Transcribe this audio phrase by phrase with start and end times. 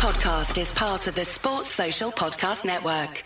[0.00, 3.22] podcast is part of the Sports Social Podcast Network.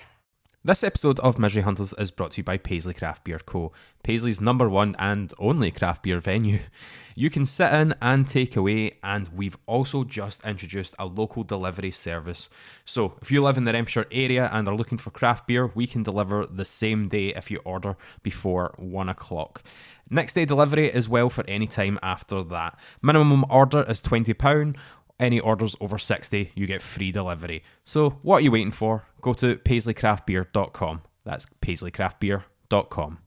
[0.65, 3.71] This episode of Misery Hunters is brought to you by Paisley Craft Beer Co.,
[4.03, 6.59] Paisley's number one and only craft beer venue.
[7.17, 11.93] You can sit in and take away, and we've also just introduced a local delivery
[11.93, 12.51] service.
[12.85, 15.87] So, if you live in the Renfrewshire area and are looking for craft beer, we
[15.87, 19.63] can deliver the same day if you order before one o'clock.
[20.11, 22.77] Next day delivery is well for any time after that.
[23.01, 24.75] Minimum order is £20
[25.21, 27.63] any orders over 60, you get free delivery.
[27.85, 29.05] So, what are you waiting for?
[29.21, 31.03] Go to paisleycraftbeer.com.
[31.25, 33.19] That's paisleycraftbeer.com.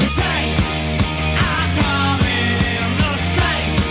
[0.00, 0.76] The Saints
[1.36, 2.96] are coming.
[2.96, 3.90] The Saints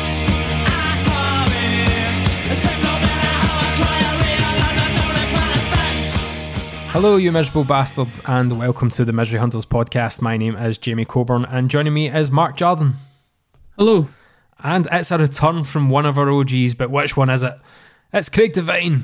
[0.66, 2.56] are coming.
[2.56, 6.92] So no matter how I try, I realize I'm not upon the Saints.
[6.92, 10.22] Hello, you miserable bastards, and welcome to the Misery Hunters podcast.
[10.22, 12.94] My name is Jamie Coburn, and joining me is Mark Jordan.
[13.78, 14.08] Hello.
[14.62, 17.54] And it's a return from one of our OGs, but which one is it?
[18.12, 19.04] It's Craig Devine.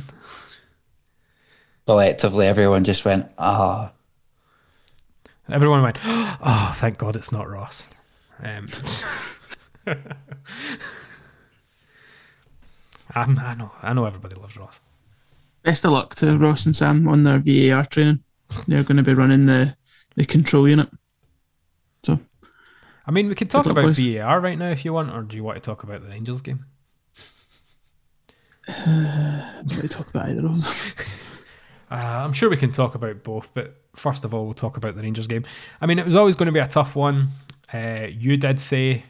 [1.85, 3.91] Collectively, everyone just went, ah.
[5.49, 7.89] Everyone went, oh, thank God it's not Ross.
[8.41, 8.65] Um,
[13.15, 14.81] I'm, I know, I know everybody loves Ross.
[15.63, 18.23] Best of luck to Ross and Sam on their VAR training.
[18.67, 19.77] They're going to be running the,
[20.15, 20.89] the control unit.
[22.03, 22.19] So,
[23.07, 23.99] I mean, we could talk about boys.
[23.99, 26.41] VAR right now if you want, or do you want to talk about the Rangers
[26.41, 26.65] game?
[28.67, 30.73] I don't really talk about either of them.
[31.91, 34.95] Uh, I'm sure we can talk about both, but first of all, we'll talk about
[34.95, 35.45] the Rangers game.
[35.79, 37.27] I mean, it was always going to be a tough one.
[37.71, 39.03] Uh, you did say,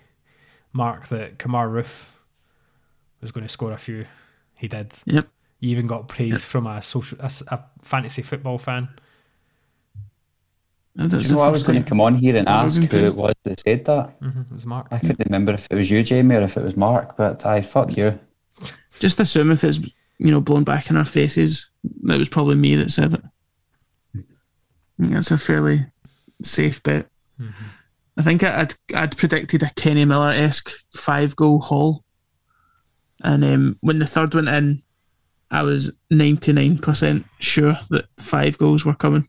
[0.73, 2.07] Mark, that Kemar Roofe
[3.21, 4.05] was going to score a few.
[4.57, 4.91] He did.
[5.05, 5.25] Yep.
[5.61, 8.89] You even got praise from a social, a, a fantasy football fan.
[10.97, 13.15] And That's you know, I was going to come on here and ask who it
[13.15, 14.15] was that said that.
[14.21, 14.87] hmm it was Mark.
[14.91, 17.61] I couldn't remember if it was you, Jamie, or if it was Mark, but I
[17.61, 18.17] fuck you.
[19.01, 19.79] Just assume if it's,
[20.19, 21.69] you know, blown back in our faces,
[22.03, 23.21] that was probably me that said it.
[24.15, 25.85] I think that's a fairly
[26.43, 27.07] safe bet.
[28.17, 32.03] I think I- I'd, I'd predicted a Kenny Miller esque five goal haul.
[33.21, 34.81] And um, when the third went in,
[35.51, 39.27] I was 99% sure that five goals were coming.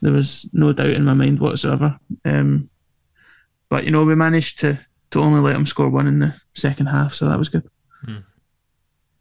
[0.00, 1.98] There was no doubt in my mind whatsoever.
[2.24, 2.70] Um,
[3.68, 4.78] but, you know, we managed to,
[5.10, 7.68] to only let them score one in the second half, so that was good.
[8.04, 8.18] Hmm.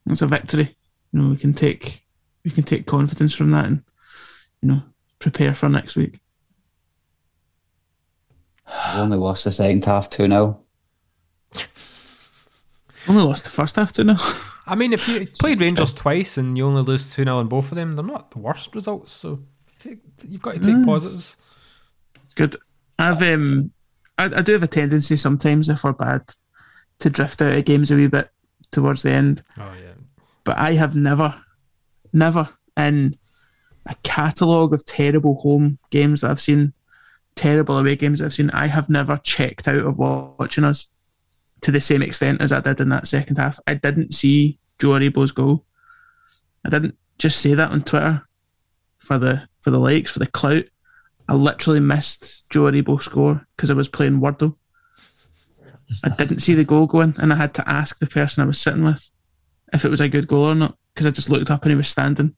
[0.10, 0.76] It's a victory.
[1.12, 2.04] You know, we can take
[2.46, 3.84] we can take confidence from that and,
[4.62, 4.82] you know,
[5.20, 6.20] prepare for next week.
[8.68, 10.60] We only lost the second half 2 0.
[13.08, 14.18] Only lost the first half to now.
[14.68, 17.72] I mean, if you played Rangers twice and you only lose 2 0 in both
[17.72, 19.12] of them, they're not the worst results.
[19.12, 19.40] So
[19.80, 21.38] take, you've got to take positives.
[22.24, 22.56] It's good.
[22.98, 23.72] I've um,
[24.18, 26.24] I, I do have a tendency sometimes if we're bad
[27.00, 28.30] to drift out of games a wee bit
[28.72, 29.42] towards the end.
[29.58, 29.94] Oh, yeah.
[30.44, 31.42] But I have never,
[32.12, 33.18] never in
[33.86, 36.74] a catalogue of terrible home games that I've seen,
[37.36, 40.90] terrible away games that I've seen, I have never checked out of watching us
[41.62, 43.60] to the same extent as I did in that second half.
[43.68, 45.66] I didn't see Joe Aribo's goal.
[46.66, 48.28] I didn't just say that on Twitter
[49.10, 50.66] for the for the likes, for the clout.
[51.28, 54.56] I literally missed Joe Aribo score because I was playing Wordle.
[56.04, 58.62] I didn't see the goal going, and I had to ask the person I was
[58.62, 59.10] sitting with
[59.74, 61.76] if it was a good goal or not because I just looked up and he
[61.76, 62.36] was standing.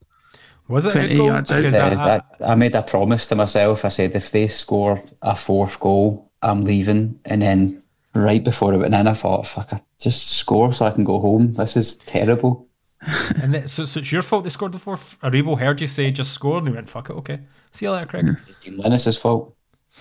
[0.68, 1.26] Was it a 20 good goal?
[1.26, 1.64] yards out.
[1.64, 3.84] I- is I- that- I made a promise to myself.
[3.84, 7.20] I said, if they score a fourth goal, I'm leaving.
[7.26, 7.82] And then
[8.14, 11.20] right before it went in, I thought, fuck, I just score so I can go
[11.20, 11.52] home.
[11.54, 12.68] This is terrible.
[13.42, 15.18] And that, so, so it's your fault they scored the fourth.
[15.22, 17.40] Aribo heard you say just score, and he went, "Fuck it, okay."
[17.72, 18.36] See you later, Craig.
[18.46, 19.56] It's Dean Linus's fault.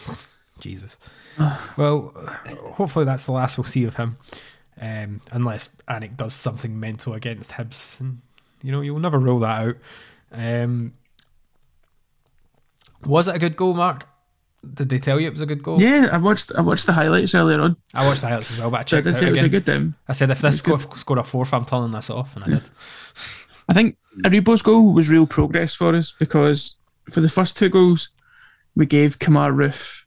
[0.59, 0.99] Jesus.
[1.77, 2.13] well,
[2.73, 4.17] hopefully that's the last we'll see of him,
[4.79, 8.19] um, unless Alnwick does something mental against Hibs, and
[8.61, 9.75] you know you'll never rule that out.
[10.31, 10.93] Um,
[13.03, 14.07] was it a good goal, Mark?
[14.73, 15.81] Did they tell you it was a good goal?
[15.81, 17.77] Yeah, I watched I watched the highlights earlier on.
[17.93, 19.41] I watched the highlights as well, but I I checked did out say it was
[19.41, 22.35] a good um, I said if this score, scored a fourth, I'm turning this off,
[22.35, 22.63] and I did.
[23.69, 26.75] I think Aribo's goal was real progress for us because
[27.09, 28.09] for the first two goals,
[28.75, 30.03] we gave Kemar Roofe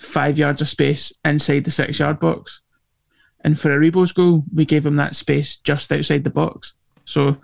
[0.00, 2.62] five yards of space inside the six yard box.
[3.42, 6.74] And for Aribo's goal, we gave him that space just outside the box.
[7.04, 7.38] So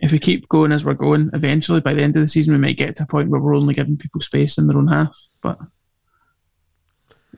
[0.00, 2.60] if we keep going as we're going, eventually by the end of the season, we
[2.60, 5.16] might get to a point where we're only giving people space in their own half.
[5.42, 5.58] But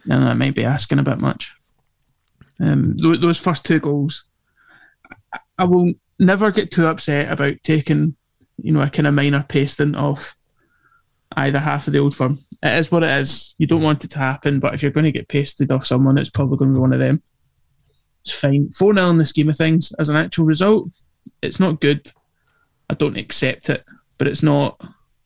[0.06, 1.54] then that might be asking a bit much.
[2.60, 4.24] Um, tho- those first two goals,
[5.32, 8.16] I- I will never get too upset about taking,
[8.56, 10.36] you know, a kind of minor pasting off
[11.36, 12.38] either half of the old firm.
[12.62, 13.54] It is what it is.
[13.58, 16.18] You don't want it to happen, but if you're going to get pasted off someone,
[16.18, 17.22] it's probably going to be one of them.
[18.22, 18.70] It's fine.
[18.72, 19.92] 4 0 in the scheme of things.
[19.92, 20.90] As an actual result,
[21.40, 22.10] it's not good.
[22.90, 23.84] I don't accept it,
[24.16, 24.80] but it's not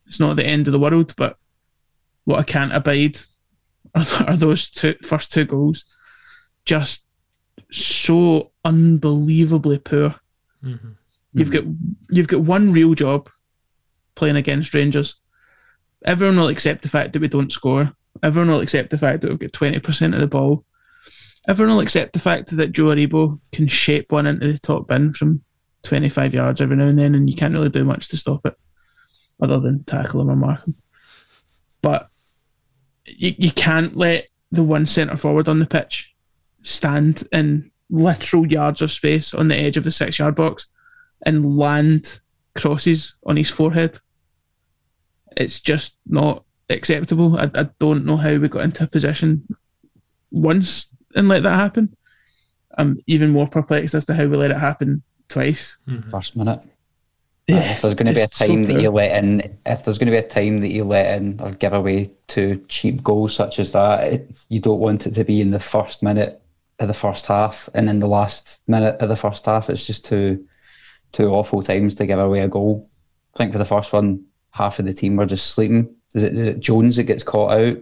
[0.06, 1.14] it's not the end of the world.
[1.17, 1.38] But
[2.25, 3.19] what I can't abide
[3.94, 5.85] are, are those two first two goals.
[6.64, 7.06] Just
[7.70, 10.14] so unbelievably poor.
[10.62, 10.91] Mm-hmm.
[11.35, 11.70] You've mm-hmm.
[11.70, 11.76] got
[12.11, 13.29] you've got one real job
[14.15, 15.17] playing against Rangers.
[16.05, 17.93] Everyone will accept the fact that we don't score.
[18.23, 20.65] Everyone will accept the fact that we've got twenty percent of the ball.
[21.49, 25.12] Everyone will accept the fact that Joe Aribo can shape one into the top bin
[25.12, 25.41] from
[25.82, 28.46] twenty five yards every now and then, and you can't really do much to stop
[28.46, 28.56] it,
[29.40, 30.75] other than tackle him or mark him.
[31.82, 32.08] But
[33.06, 36.14] you, you can't let the one centre forward on the pitch
[36.62, 40.67] stand in literal yards of space on the edge of the six yard box
[41.26, 42.20] and land
[42.55, 43.99] crosses on his forehead.
[45.37, 47.38] It's just not acceptable.
[47.38, 49.46] I, I don't know how we got into a position
[50.31, 51.96] once and let that happen.
[52.79, 55.02] I'm even more perplexed as to how we let it happen
[55.32, 55.76] twice.
[55.88, 56.11] Mm-hmm.
[56.11, 56.64] First minute.
[57.50, 59.84] Uh, if there's going to be a just so time that you let in, if
[59.84, 63.02] there's going to be a time that you let in or give away two cheap
[63.02, 66.40] goals such as that, it, you don't want it to be in the first minute
[66.79, 69.69] of the first half and then the last minute of the first half.
[69.69, 70.46] It's just two,
[71.11, 72.88] two awful times to give away a goal.
[73.34, 75.94] I think for the first one, half of the team were just sleeping.
[76.14, 77.79] Is it, is it Jones that gets caught out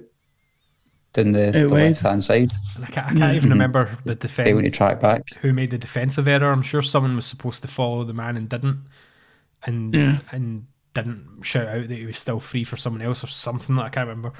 [1.12, 2.50] down the, the left hand side?
[2.76, 3.50] And I can't, I can't even mm-hmm.
[3.50, 5.22] remember the Able to defense track back.
[5.40, 6.52] who made the defensive error.
[6.52, 8.84] I'm sure someone was supposed to follow the man and didn't,
[9.64, 10.18] and Yeah.
[10.30, 13.84] and didn't shout out that he was still free for someone else or something that
[13.84, 14.32] I can't remember.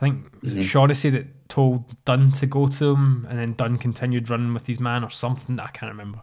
[0.00, 0.66] I think was it mm-hmm.
[0.66, 4.78] Shaughnessy that told Dunn to go to him, and then Dunn continued running with his
[4.78, 6.20] man or something that I can't remember.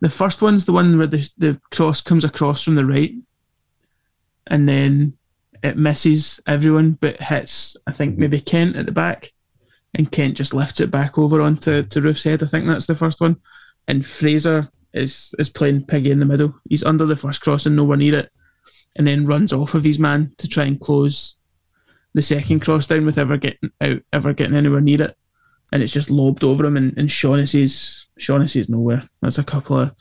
[0.00, 3.12] The first one's the one where the, the cross comes across from the right
[4.46, 5.16] and then
[5.62, 8.20] it misses everyone but hits, I think, mm-hmm.
[8.20, 9.32] maybe Kent at the back.
[9.94, 12.42] And Kent just lifts it back over onto to Roofe's head.
[12.42, 13.36] I think that's the first one.
[13.88, 16.54] And Fraser is is playing Piggy in the middle.
[16.68, 18.30] He's under the first cross and nowhere near it.
[18.96, 21.36] And then runs off of his man to try and close
[22.14, 25.16] the second cross down with ever getting out, ever getting anywhere near it.
[25.72, 29.08] And it's just lobbed over him and, and Shaughnessy's Shaughnessy's nowhere.
[29.22, 29.92] That's a couple of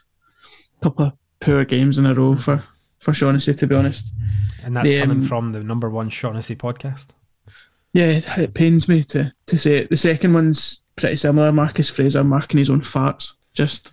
[0.82, 2.64] couple of poor games in a row for,
[3.00, 4.14] for Shaughnessy to be honest.
[4.64, 7.08] And that's The, coming um, from the number one Shaughnessy podcast.
[7.94, 9.90] Yeah, it, it pains me to, to say it.
[9.90, 11.52] The second one's pretty similar.
[11.52, 13.92] Marcus Fraser marking his own farts, just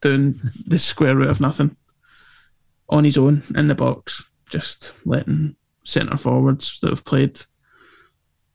[0.00, 0.34] doing
[0.66, 1.76] the square root of nothing
[2.88, 5.54] on his own in the box, just letting
[5.84, 7.40] centre forwards that have played,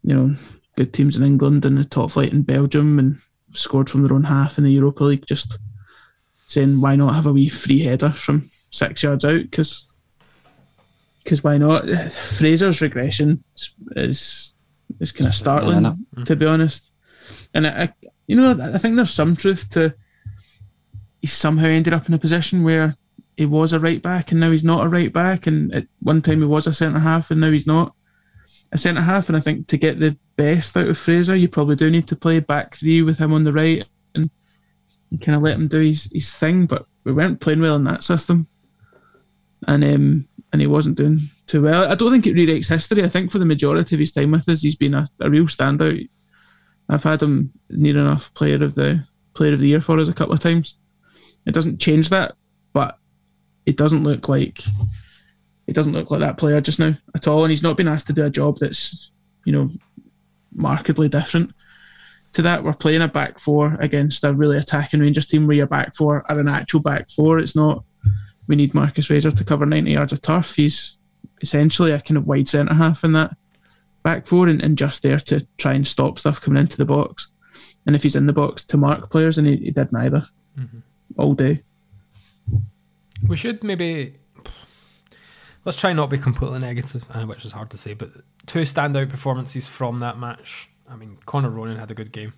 [0.03, 0.35] you know,
[0.75, 3.17] good teams in England and the top flight in Belgium and
[3.53, 5.59] scored from their own half in the Europa League, just
[6.47, 9.87] saying why not have a wee free header from six yards out because
[11.23, 11.89] because why not?
[12.11, 13.43] Fraser's regression
[13.95, 14.53] is
[14.99, 16.91] is kind of startling, to be honest.
[17.53, 17.93] And I, I,
[18.27, 19.93] you know, I think there's some truth to
[21.21, 22.95] he somehow ended up in a position where
[23.35, 26.21] he was a right back and now he's not a right back, and at one
[26.21, 27.93] time he was a centre half and now he's not
[28.71, 29.27] a centre half.
[29.27, 32.15] And I think to get the best out of Fraser, you probably do need to
[32.15, 34.29] play back three with him on the right and,
[35.09, 36.67] and kind of let him do his, his thing.
[36.67, 38.47] But we weren't playing well in that system
[39.67, 41.91] and um, and he wasn't doing too well.
[41.91, 43.03] I don't think it rewrites history.
[43.03, 45.45] I think for the majority of his time with us, he's been a, a real
[45.45, 46.07] standout.
[46.87, 50.13] I've had him near enough player of the player of the year for us a
[50.13, 50.77] couple of times.
[51.45, 52.35] It doesn't change that,
[52.73, 52.97] but
[53.65, 54.63] it doesn't look like
[55.67, 57.43] it doesn't look like that player just now at all.
[57.43, 59.11] And he's not been asked to do a job that's
[59.45, 59.69] you know
[60.53, 61.51] markedly different
[62.33, 62.63] to that.
[62.63, 66.23] We're playing a back four against a really attacking Rangers team where your back four
[66.29, 67.39] are an actual back four.
[67.39, 67.83] It's not
[68.47, 70.55] we need Marcus Fraser to cover 90 yards of turf.
[70.55, 70.97] He's
[71.41, 73.35] essentially a kind of wide centre half in that
[74.03, 77.29] back four and, and just there to try and stop stuff coming into the box.
[77.85, 80.27] And if he's in the box to mark players, and he, he did neither
[81.17, 81.63] all day.
[83.27, 84.15] We should maybe
[85.63, 87.93] let's try not be completely negative, uh, which is hard to say.
[87.93, 88.11] But
[88.45, 90.69] two standout performances from that match.
[90.89, 92.33] I mean, Conor Ronan had a good game.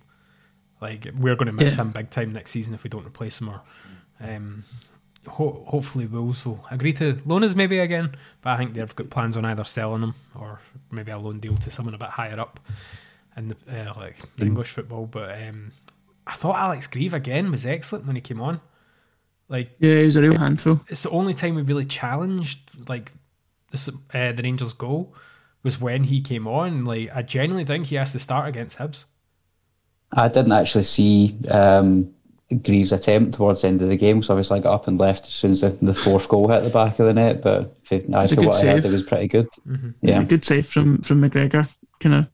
[0.80, 1.82] Like we're going to miss Yeah.
[1.82, 3.48] him big time next season if we don't replace him.
[3.50, 3.60] Or
[4.20, 4.64] um,
[5.28, 8.16] ho- hopefully Wolves will agree to loan us maybe again.
[8.42, 11.56] But I think they've got plans on either selling him or maybe a loan deal
[11.56, 12.60] to someone a bit higher up
[13.36, 15.06] in the uh, like the English football.
[15.06, 15.72] But um,
[16.26, 18.60] I thought Alex Greive again was excellent when he came on.
[19.48, 20.80] Like Yeah, he was a real handful.
[20.88, 22.58] it's the only time we really challenged
[22.88, 23.12] like
[23.70, 25.14] this, uh, the Rangers goal
[25.62, 26.84] was when he came on.
[26.84, 29.04] Like I genuinely think he has to start against Hibs.
[30.16, 32.14] I didn't actually see um,
[32.62, 35.26] Greive's attempt towards the end of the game, so obviously I got up and left
[35.26, 37.42] as soon as the, the fourth goal hit the back of the net.
[37.42, 39.48] But if, I It's a for what I heard, it was pretty good.
[39.66, 39.90] Mm-hmm.
[40.00, 41.68] Yeah, Yeah, good save from from McGregor.
[42.00, 42.26] Kind of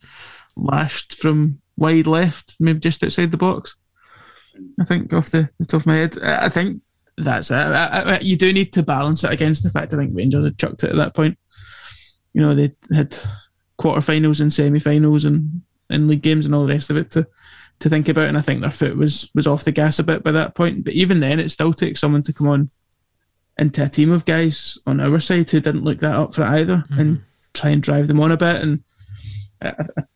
[0.56, 3.74] lashed from wide left, maybe just outside the box.
[4.80, 6.16] I think off the, the top of my head.
[6.22, 6.80] I I think
[7.16, 7.54] that's it.
[7.54, 10.58] I, I, you do need to balance it against the fact I think Rangers had
[10.58, 11.38] chucked it at that point.
[12.32, 13.16] You know, they had
[13.78, 17.26] quarterfinals and semi-finals and, and league games and all the rest of it to
[17.84, 18.28] to think about.
[18.28, 20.84] And I think their foot was was off the gas a bit by that point.
[20.84, 22.70] But even then, it still takes someone to come on
[23.58, 26.48] into a team of guys on our side who didn't look that up for it
[26.48, 27.22] either and
[27.52, 28.62] try and drive them on a bit.
[28.62, 28.82] And
[29.62, 29.74] I,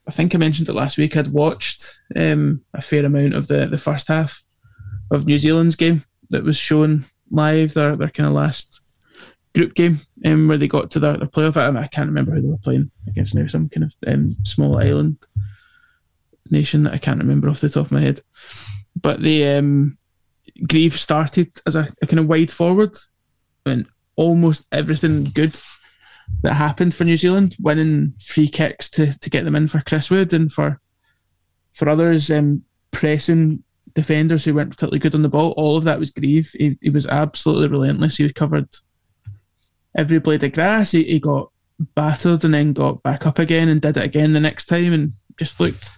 [0.09, 1.17] I, think I mentioned it last week.
[1.17, 4.43] I'd watched um, a fair amount of the, the first half
[5.13, 8.81] of New Zealand's game that was shown live, their, their kind of last
[9.55, 11.57] group game um, where they got to their, their playoff.
[11.57, 14.79] I, I can't remember who they were playing against now, some kind of um, small
[14.79, 15.19] island
[16.51, 18.21] nation that I can't remember off the top of my head.
[19.01, 19.99] But the um,
[20.67, 22.97] Greive started as a, a kind of wide forward
[23.65, 23.87] and
[24.17, 25.59] almost everything good
[26.43, 30.11] that happened for New Zealand, winning free kicks to, to get them in for Chris
[30.11, 30.81] Wood and for
[31.75, 33.63] for others um, pressing
[33.95, 35.53] defenders who weren't particularly good on the ball.
[35.57, 36.51] All of that was Greive.
[36.59, 38.17] He, he was absolutely relentless.
[38.17, 38.69] He covered
[39.97, 40.91] every blade of grass.
[40.91, 41.51] He, he got
[41.95, 45.13] battered and then got back up again and did it again the next time and
[45.39, 45.97] just looked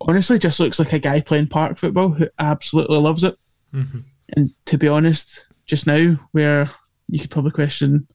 [0.00, 3.36] honestly just looks like a guy playing park football who absolutely loves it.
[3.74, 4.00] Mm-hmm.
[4.36, 6.70] And to be honest, just now where
[7.08, 8.06] you could probably question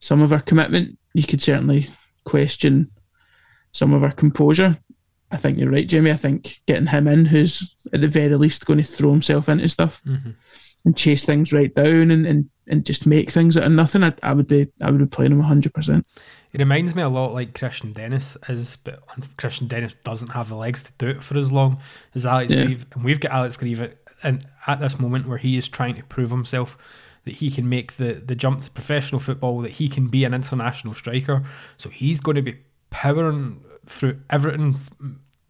[0.00, 1.88] some of our commitment, you could certainly
[2.24, 2.90] question
[3.72, 4.78] some of our composure.
[5.30, 6.12] I think you're right, Jamie.
[6.12, 9.68] I think getting him in, who's at the very least going to throw himself into
[9.68, 10.30] stuff mm-hmm.
[10.84, 14.12] and chase things right down and, and, and just make things out of nothing, I,
[14.22, 16.06] I would be I would be playing him hundred percent.
[16.54, 19.04] It reminds me a lot like Kristian Dennis is, but
[19.36, 21.80] Kristian Dennis doesn't have the legs to do it for as long
[22.14, 22.64] as Alex Yeah.
[22.64, 25.96] Greive, and we've got Alex Greive at, and at this moment where he is trying
[25.96, 26.78] to prove himself
[27.24, 30.32] that he can make the the jump to professional football, that he can be an
[30.32, 31.42] international striker.
[31.76, 32.58] So he's going to be
[32.90, 34.76] powering through everything,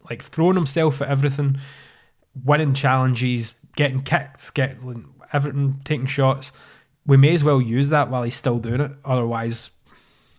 [0.09, 1.57] like throwing himself at everything,
[2.43, 6.51] winning challenges, getting kicked, getting everything, taking shots.
[7.05, 8.91] We may as well use that while he's still doing it.
[9.05, 9.69] Otherwise,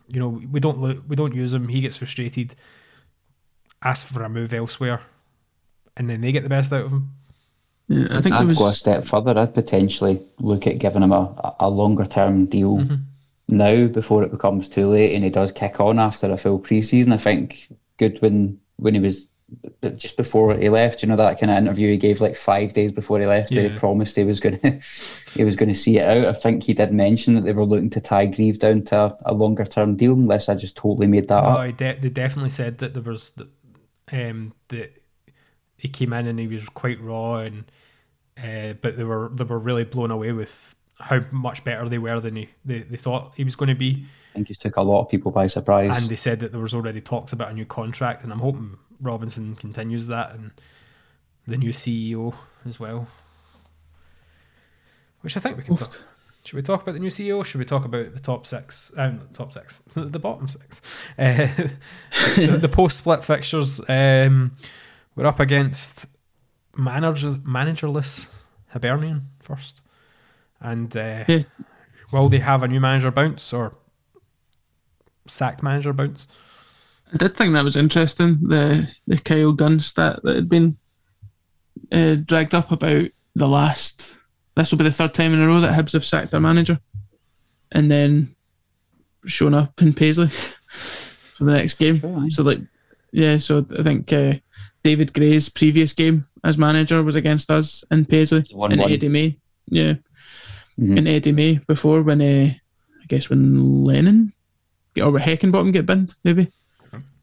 [0.08, 1.68] you know, we don't lo- we don't use him.
[1.68, 2.54] He gets frustrated,
[3.82, 5.00] asks for a move elsewhere,
[5.96, 7.12] and then they get the best out of him.
[7.88, 9.38] Yeah, I think I'd was go a step further.
[9.38, 12.96] I'd potentially look at giving him a, a longer term deal mm-hmm.
[13.48, 17.12] now before it becomes too late and he does kick on after a full pre-season.
[17.12, 19.28] I think Goodwin, when he was
[19.96, 22.92] just before he left, you know, that kind of interview he gave like five days
[22.92, 24.80] before he left, where he promised he was going to
[25.34, 26.24] he was going to see it out.
[26.26, 29.18] I think he did mention that they were looking to tie Greive down to a,
[29.26, 31.76] a longer term deal, unless I just totally made that Oh, up.
[31.76, 33.48] De- they definitely said that there was the,
[34.12, 35.02] um that
[35.76, 37.70] he came in and he was quite raw and
[38.42, 42.20] uh, but they were they were really blown away with how much better they were
[42.20, 44.06] than he, they, they thought he was going to be.
[44.36, 45.96] Think he's took a lot of people by surprise.
[46.00, 48.76] And they said that there was already talks about a new contract, and I'm hoping
[49.00, 50.50] Robinson continues that and
[51.46, 52.34] the new CEO
[52.68, 53.08] as well.
[55.22, 56.02] Which I think we can talk.
[56.44, 57.44] Should we talk about the new CEO?
[57.44, 58.92] Should we talk about the top six?
[58.96, 60.80] Um, not the top six, the bottom six.
[61.18, 61.48] Uh,
[62.36, 63.80] the, the post-split fixtures.
[63.88, 64.52] Um,
[65.16, 66.06] we're up against
[66.76, 68.26] manager, managerless
[68.68, 69.80] Hibernian first,
[70.60, 71.42] and uh, Yeah.
[72.12, 73.72] will they have a new manager bounce or
[75.30, 76.26] sacked manager bounce?
[77.12, 78.38] I did think that was interesting.
[78.49, 80.76] The the Kyle Gunn stat that had been
[81.92, 84.16] uh, dragged up about the last.
[84.56, 86.80] This will be the third time in a row that Hibs have sacked their manager,
[87.73, 88.35] and then
[89.26, 90.28] shown up in Paisley
[90.68, 91.99] for the next game.
[91.99, 92.61] True, so like,
[93.12, 93.37] yeah.
[93.37, 94.35] So I think uh,
[94.83, 98.90] David Gray's previous game as manager was against us in Paisley, One and one.
[98.90, 99.38] Eddie May.
[99.68, 99.95] Yeah,
[100.78, 100.99] Mhm.
[100.99, 102.52] and Eddie May before when uh,
[103.02, 104.33] I guess when Lennon
[105.02, 106.50] or when Heckingbottom get binned maybe.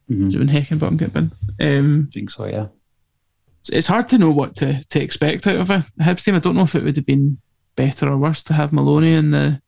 [0.09, 0.27] Mhm.
[0.27, 1.31] Is it when Heckingbottom get binned?
[1.59, 2.63] Um, I think so, yeah.
[2.63, 6.35] it's- it's hard to know what to, to expect out of a Hibs team.
[6.35, 7.37] I don't know if it would have been
[7.75, 9.61] better or worse to have Maloney in the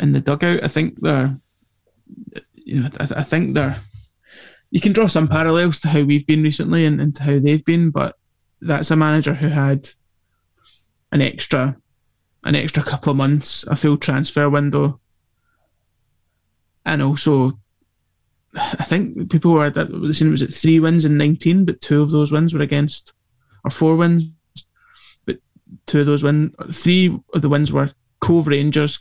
[0.00, 0.64] in the dugout.
[0.64, 1.36] I think they're,
[2.54, 3.76] you know, I, I think they're.
[4.70, 7.64] You can draw some parallels to how we've been recently and, and to how they've
[7.64, 8.16] been, but
[8.62, 9.90] that's a manager who had
[11.12, 11.76] an extra,
[12.44, 14.98] an extra couple of months, a full transfer window,
[16.84, 17.58] and also
[18.54, 21.80] I think people were that were saying it was at three wins in nineteen, but
[21.80, 23.14] two of those wins were against
[23.64, 24.32] or four wins,
[25.24, 25.38] but
[25.86, 29.00] two of those wins, three of the wins were Cove Rangers,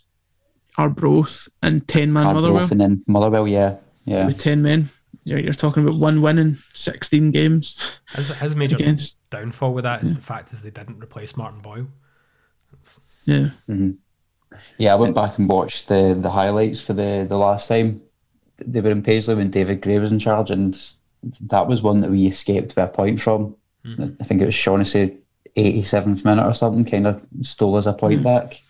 [0.78, 3.78] Arbroath, and ten man Arbroath Motherwell and then Motherwell, yeah.
[4.06, 4.28] Yeah.
[4.28, 4.90] with ten men.
[5.24, 9.30] You're, you're talking about one win in sixteen games His, his major against.
[9.30, 11.88] downfall with that is the fact is they didn't replace Martin Boyle.
[13.26, 13.92] Yeah, mm-hmm.
[14.78, 18.02] Yeah, I went back and watched the the highlights for the the last time
[18.60, 20.80] they were in Paisley when David Gray was in charge, and
[21.42, 23.56] that was one that we escaped by a point from.
[23.86, 24.10] Hmm.
[24.20, 25.18] I think it was Shaughnessy
[25.58, 28.24] 87th minute or something, kind of stole us a point hmm.
[28.24, 28.62] back.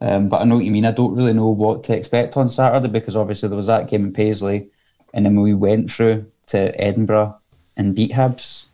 [0.00, 0.86] Um, but I know what you mean.
[0.86, 4.04] I don't really know what to expect on Saturday because obviously there was that game
[4.04, 4.70] in Paisley,
[5.12, 7.36] and then we went through to Edinburgh
[7.76, 8.66] and beat Hibs.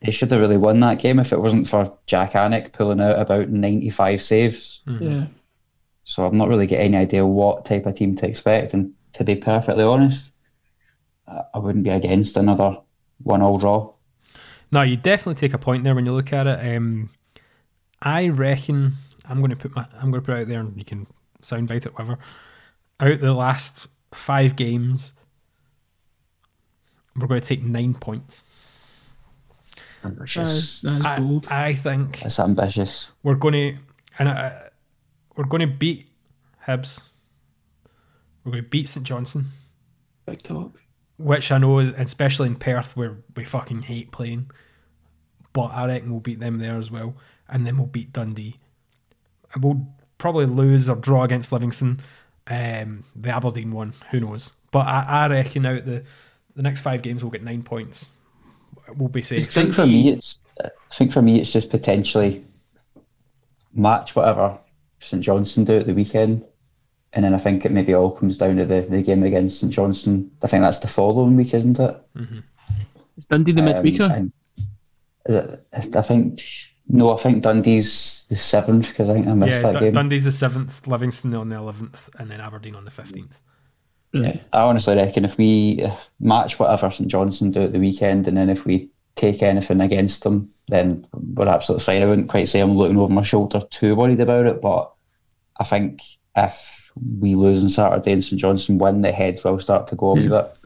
[0.00, 3.18] They should have really won that game if it wasn't for Jak Alnwick pulling out
[3.18, 4.82] about 95 saves.
[4.86, 5.02] Hmm.
[5.02, 5.26] Yeah.
[6.06, 8.74] So I've not really got any idea what type of team to expect.
[8.74, 10.32] And to be perfectly honest,
[11.26, 12.78] I I wouldn't be against another
[13.22, 13.92] one-all draw.
[14.70, 16.76] No, you definitely take a point there when you look at it.
[16.76, 17.10] Um,
[18.00, 18.92] I reckon
[19.28, 21.08] I'm going to put my I'm going to put it out there, and you can
[21.42, 22.18] soundbite it, whatever.
[23.00, 25.12] Out the last five games,
[27.16, 28.44] we're going to take nine points.
[30.04, 30.82] Ambitious.
[30.82, 31.48] That's, that's I, bold.
[31.50, 33.10] I think it's ambitious.
[33.24, 33.76] we're going to
[34.20, 34.50] and uh,
[35.36, 36.08] we're going to beat
[36.66, 37.02] Hibs.
[38.44, 39.46] We're going to beat St Johnstone,
[40.26, 40.80] Big talk.
[41.18, 44.50] which I know, especially in Perth, where we fucking hate playing.
[45.52, 47.16] But I reckon we'll beat them there as well,
[47.48, 48.58] and then we'll beat Dundee.
[49.54, 49.86] And We'll
[50.18, 52.00] probably lose or draw against Livingston.
[52.48, 54.52] Um, the Aberdeen one, who knows?
[54.70, 56.04] But I, I reckon out the
[56.54, 58.06] the next five games we'll get nine points.
[58.96, 59.42] We'll be safe.
[59.42, 60.38] I think for me, it's.
[60.62, 62.44] I think for me, it's just potentially
[63.74, 64.58] match whatever
[64.98, 66.44] St Johnstone do at the weekend,
[67.12, 69.72] and then I think it maybe all comes down to the, the game against St
[69.72, 70.30] Johnstone.
[70.42, 71.96] I think that's the following week, isn't it?
[72.14, 72.44] it?
[73.16, 74.30] Is Dundee the Um, midweeker?
[75.26, 75.96] is it?
[75.96, 76.42] I think
[76.88, 77.12] no.
[77.12, 79.92] I think Dundee's the seventh because I think I missed Yeah, that D- game.
[79.92, 83.38] Dundee's the seventh, Livingston on the eleventh, and then Aberdeen on the fifteenth.
[84.12, 84.38] yeah.
[84.52, 88.36] I honestly reckon if we if match whatever St Johnstone do at the weekend, and
[88.36, 92.02] then if we take anything against them, then we're absolutely fine.
[92.02, 94.92] I wouldn't quite say I'm looking over my shoulder too worried about it, but
[95.58, 96.00] I think
[96.36, 100.10] if we lose on Saturday and St Johnstone win, the heads will start to go
[100.10, 100.58] a wee bit.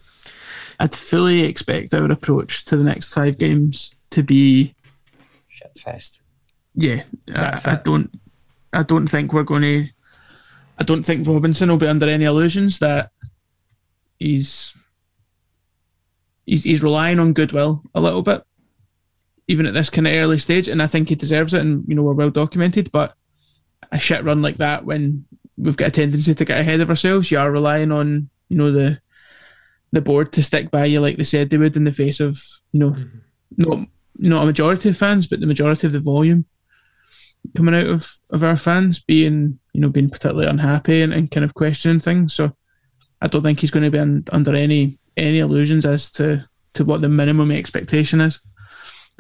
[0.78, 4.74] I'd fully expect our approach to the next five games to be
[5.48, 6.22] Shit fest.
[6.74, 7.02] yeah.
[7.34, 8.10] I, I don't
[8.72, 9.86] I don't think we're going to.
[10.78, 13.10] I don't think Robinson will be under any illusions that
[14.18, 14.74] he's
[16.50, 18.42] he's, he's relying on goodwill a little bit,
[19.46, 21.60] even at this kind of early stage, and I think he deserves it.
[21.60, 23.14] And you know we're well documented, but
[23.92, 25.24] a shit run like that when
[25.56, 28.72] we've got a tendency to get ahead of ourselves, you are relying on you know
[28.72, 29.00] the
[29.92, 32.40] the board to stick by you like they said they would in the face of
[32.72, 33.18] you know mm-hmm.
[33.56, 36.44] not not a majority of fans, but the majority of the volume
[37.56, 41.44] coming out of, of our fans being you know being particularly unhappy and, and kind
[41.44, 42.34] of questioning things.
[42.34, 42.52] So
[43.22, 46.84] I don't think he's going to be un, under any any illusions as to to
[46.84, 48.40] what the minimum expectation is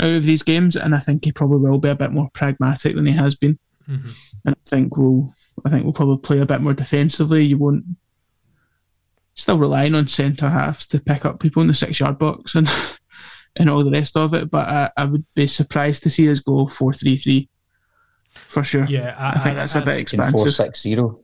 [0.00, 2.94] out of these games, and I think he probably will be a bit more pragmatic
[2.94, 3.58] than he has been.
[3.88, 4.14] Mhm.
[4.44, 5.34] And I think we'll
[5.64, 7.44] I think we'll probably play a bit more defensively.
[7.44, 7.84] You won't
[9.34, 12.68] still relying on centre halves to pick up people in the six yard box and
[13.56, 14.50] and all the rest of it.
[14.50, 17.48] But I, I would be surprised to see us go four three three
[18.48, 18.84] for sure.
[18.86, 20.54] Yeah, I, I think that's a bit In four expansive.
[20.54, 21.18] six zero.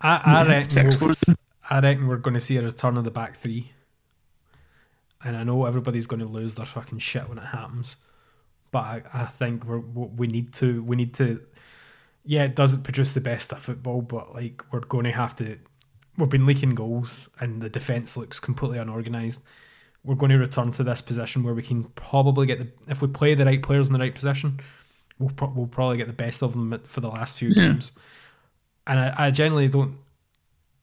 [0.00, 1.34] I, I Yeah, reckon six we'll, four.
[1.70, 3.71] I reckon we're going to see a return of the back three,
[5.24, 7.96] and I know everybody's going to lose their fucking shit when it happens,
[8.70, 11.40] but I, I think we're we need to we need to.
[12.24, 15.58] Yeah, it doesn't produce the best of football, but like we're going to have to.
[16.16, 19.42] We've been leaking goals, and the defense looks completely unorganized.
[20.04, 23.08] We're going to return to this position where we can probably get the if we
[23.08, 24.60] play the right players in the right position,
[25.18, 27.68] we'll pro- we'll probably get the best of them for the last few Yeah.
[27.68, 27.92] games.
[28.86, 29.96] And I, I generally don't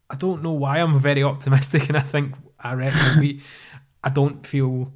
[0.10, 3.42] I don't know why I'm very optimistic, and I think I reckon we.
[4.04, 4.92] I don't feel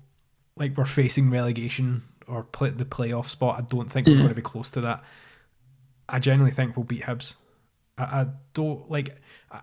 [0.55, 3.59] like we're facing relegation or play, the playoff spot.
[3.59, 5.03] I don't think we're going to be close to that.
[6.07, 7.35] I genuinely think we'll beat Hibs.
[7.97, 9.17] I, I don't like.
[9.51, 9.61] I,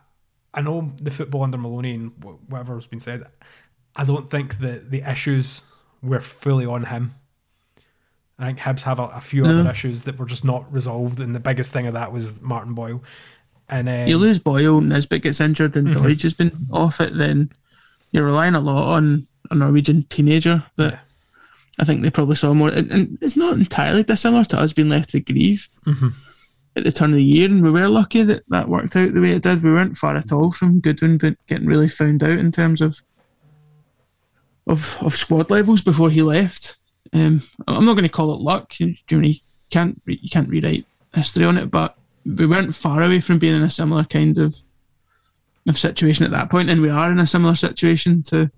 [0.53, 2.13] I know the football under Maloney and
[2.49, 3.25] whatever's been said.
[3.97, 5.63] I don't think the the issues
[6.03, 7.13] were fully on him.
[8.39, 9.61] I think Hibs have a, a few No.
[9.61, 12.75] other issues that were just not resolved, and the biggest thing of that was Martin
[12.75, 13.03] Boyle.
[13.69, 16.03] And um, You lose Boyle, Nisbet gets injured, and Mhm.
[16.03, 17.15] Deutsch has been off it.
[17.17, 17.53] Then
[18.13, 20.99] you're relying a lot on a Norwegian teenager that Yeah.
[21.79, 22.69] I think they probably saw more.
[22.69, 26.13] And, and it's not entirely dissimilar to us being left with grief Mhm.
[26.77, 29.21] at the turn of the year, and we were lucky that that worked out the
[29.21, 29.63] way it did.
[29.63, 32.99] We weren't far at all from Goodwin but getting really found out in terms of
[34.67, 36.77] of of squad levels before he left.
[37.13, 38.79] Um, I'm not going to call it luck.
[38.79, 39.35] You, you
[39.71, 43.63] can't you can't rewrite history on it, but we weren't far away from being in
[43.63, 44.55] a similar kind of
[45.69, 48.51] of situation at that point, and we are in a similar situation to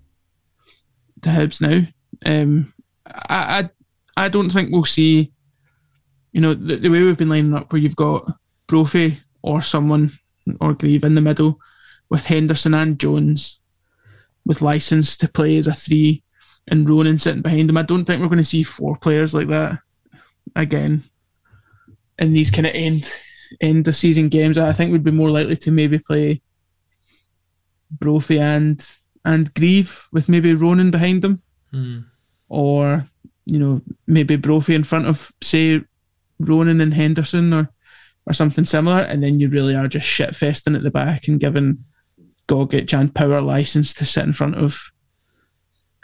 [1.23, 1.87] to Hibs now.
[2.25, 2.73] Um,
[3.05, 3.69] I,
[4.17, 5.33] I I don't think we'll see,
[6.31, 8.31] you know, the, the way we've been lining up, where you've got
[8.67, 10.11] Brophy or someone
[10.61, 11.59] or Greive in the middle,
[12.09, 13.59] with Henderson and Jones,
[14.45, 16.23] with license to play as a three,
[16.67, 17.77] and Ronan sitting behind them.
[17.77, 19.79] I don't think we're going to see four players like that
[20.55, 21.03] again
[22.19, 23.11] in these kind of end
[23.61, 24.57] end of season games.
[24.57, 26.41] I think we'd be more likely to maybe play
[27.91, 28.85] Brophy and
[29.25, 31.99] and Greive with maybe Ronan behind them, Hmm.
[32.49, 33.05] or
[33.45, 35.81] you know maybe Brophy in front of say
[36.39, 37.69] Ronan and Henderson or
[38.25, 41.39] or something similar, and then you really are just shit festing at the back and
[41.39, 41.83] giving
[42.47, 44.79] Gogic and Power license to sit in front of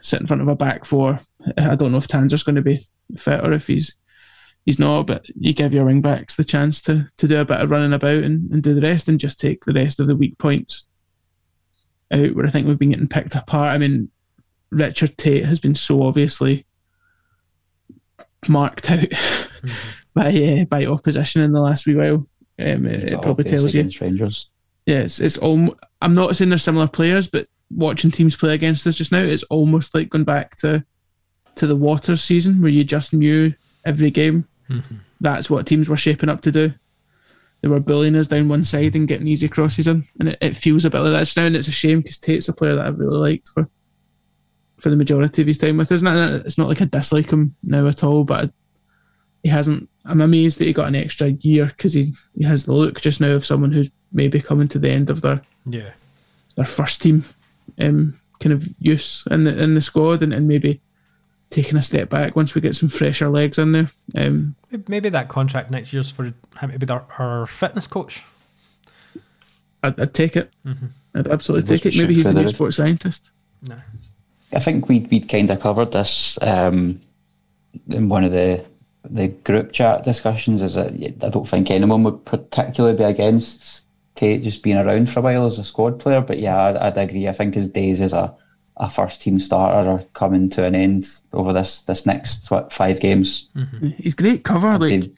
[0.01, 1.19] sit in front of a back four.
[1.58, 2.79] I don't know if Tanser's going to be
[3.17, 3.95] fit or if he's
[4.65, 7.62] he's not, but you give your wing backs the chance to to do a bit
[7.62, 10.15] of running about and, and do the rest and just take the rest of the
[10.15, 10.86] weak points
[12.11, 13.73] out where I think we've been getting picked apart.
[13.73, 14.09] I mean,
[14.71, 16.65] Richard Tait has been so obviously
[18.47, 19.07] marked out
[20.13, 22.27] by uh, by opposition in the last wee while.
[22.59, 23.81] Um, it, it probably tells you.
[23.81, 24.49] against Rangers.
[24.85, 25.77] Yeah, it's, it's almost.
[26.01, 29.43] I'm not saying they're similar players, but watching teams play against us just now, it's
[29.43, 30.83] almost like going back to
[31.55, 33.53] to the water season where you just knew
[33.85, 34.47] every game.
[35.21, 36.73] That's what teams were shaping up to do.
[37.61, 40.85] They were billionaires down one side and getting easy crosses in, and it, it feels
[40.85, 41.45] a bit like that just now.
[41.45, 43.67] And it's a shame because Tait's a player that I've really liked for
[44.77, 46.01] for the majority of his time with us.
[46.01, 48.51] Not, it's not like I dislike him now at all, but
[49.43, 49.89] he hasn't.
[50.05, 53.19] I'm amazed that he got an extra year because he, he has the look just
[53.19, 55.91] now of someone who's maybe coming to the end of their Yeah.
[56.55, 57.25] their first team
[57.79, 60.81] um, kind of use in the in the squad and, and maybe
[61.49, 63.91] taking a step back once we get some fresher legs in there.
[64.15, 64.55] Um,
[64.88, 66.35] Maybe that contract next year's for him
[66.71, 68.23] to be our, our fitness coach.
[69.83, 70.51] I'd, I'd take it.
[71.15, 71.97] I'd absolutely take it.
[71.97, 72.55] Maybe he's a new considered.
[72.55, 73.31] sports scientist.
[73.67, 73.79] No.
[74.51, 77.01] I think we'd we'd kind of covered this um,
[77.89, 78.65] in one of the
[79.05, 80.62] the group chat discussions.
[80.62, 80.91] Is that
[81.23, 83.85] I don't think anyone would particularly be against
[84.15, 86.21] Tait just being around for a while as a squad player.
[86.21, 87.27] But yeah, I'd, I'd agree.
[87.27, 88.35] I think his days as a,
[88.79, 92.99] a first team starter are coming to an end over this this next what five
[92.99, 93.49] games.
[93.55, 93.87] Mm-hmm.
[93.97, 94.77] He's great cover.
[94.77, 95.17] Like Been-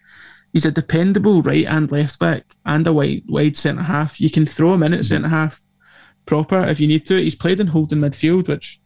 [0.52, 4.19] he's a dependable right and left back and a wide wide centre half.
[4.19, 5.06] You can throw him in at mm-hmm.
[5.06, 5.62] centre half
[6.26, 7.17] proper if you need to.
[7.21, 8.82] He's played in holding midfield, which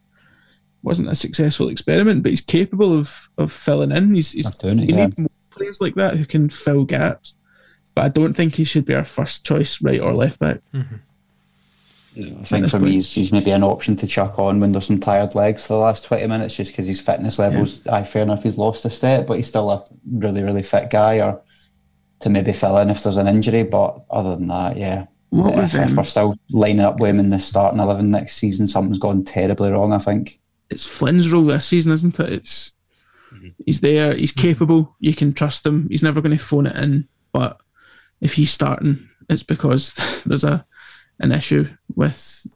[0.82, 4.14] wasn't a successful experiment, but he's capable of of filling in.
[4.14, 5.06] He's, he's doing it, you yeah.
[5.06, 7.34] need more players like that who can fill gaps.
[7.94, 10.60] But I don't think he should be our first choice right or left back.
[10.74, 10.96] Mm-hmm.
[12.18, 15.00] I think for me, he's, he's maybe an option to chuck on when there's some
[15.00, 18.42] tired legs for the last 20 minutes just because his fitness levels, aye, fair enough,
[18.42, 21.42] he's lost a step, but he's still a really, really fit guy or
[22.20, 23.64] to maybe fill in if there's an injury.
[23.64, 25.06] But other than that, yeah.
[25.30, 28.66] What if, if we're still lining up with him in the starting 11 next season,
[28.66, 30.40] something's gone terribly wrong, I think.
[30.70, 32.32] It's Flynn's role this season, isn't it?
[32.32, 32.72] It's
[33.64, 34.48] he's there, he's mm-hmm.
[34.48, 35.88] capable, you can trust him.
[35.90, 37.08] He's never going to phone it in.
[37.32, 37.60] But
[38.20, 39.92] if he's starting, it's because
[40.26, 40.64] there's a
[41.18, 42.46] an issue with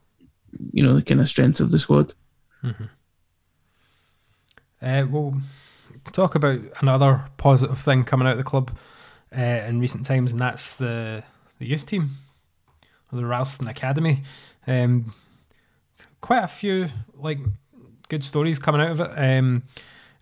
[0.72, 2.14] you know the kind of strength of the squad.
[4.82, 5.34] Uh, we'll
[6.12, 8.70] talk about another positive thing coming out of the club
[9.36, 11.22] uh, in recent times, and that's the
[11.58, 12.10] the youth team,
[13.12, 14.22] the Ralston Academy.
[14.66, 15.12] Um,
[16.20, 17.38] quite a few like
[18.08, 19.10] good stories coming out of it.
[19.16, 19.64] Um,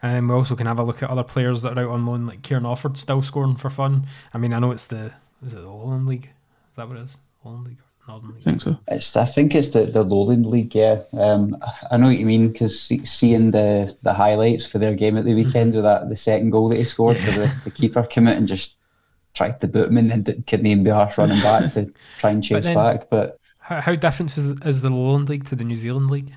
[0.00, 2.26] and we also can have a look at other players that are out on loan,
[2.26, 4.06] like Kieran Offord, still scoring for fun.
[4.32, 5.12] I mean, I know it's the
[5.44, 6.30] is it the Lowland League?
[6.70, 7.18] Is that what it is?
[7.44, 8.78] Lowland League or Northern I think so.
[8.88, 11.02] It's, I think it's the, the Lowland League, yeah.
[11.12, 11.56] Um,
[11.90, 15.34] I know what you mean because seeing the, the highlights for their game at the
[15.34, 18.36] weekend with that the second goal that he scored, where the, the keeper came out
[18.36, 18.78] and just
[19.34, 22.30] tried to boot him and then d- couldn't even be arsed running back to try
[22.30, 23.08] and chase then- back.
[23.10, 26.32] But How, how different is, is the Lowland League to the New Zealand League?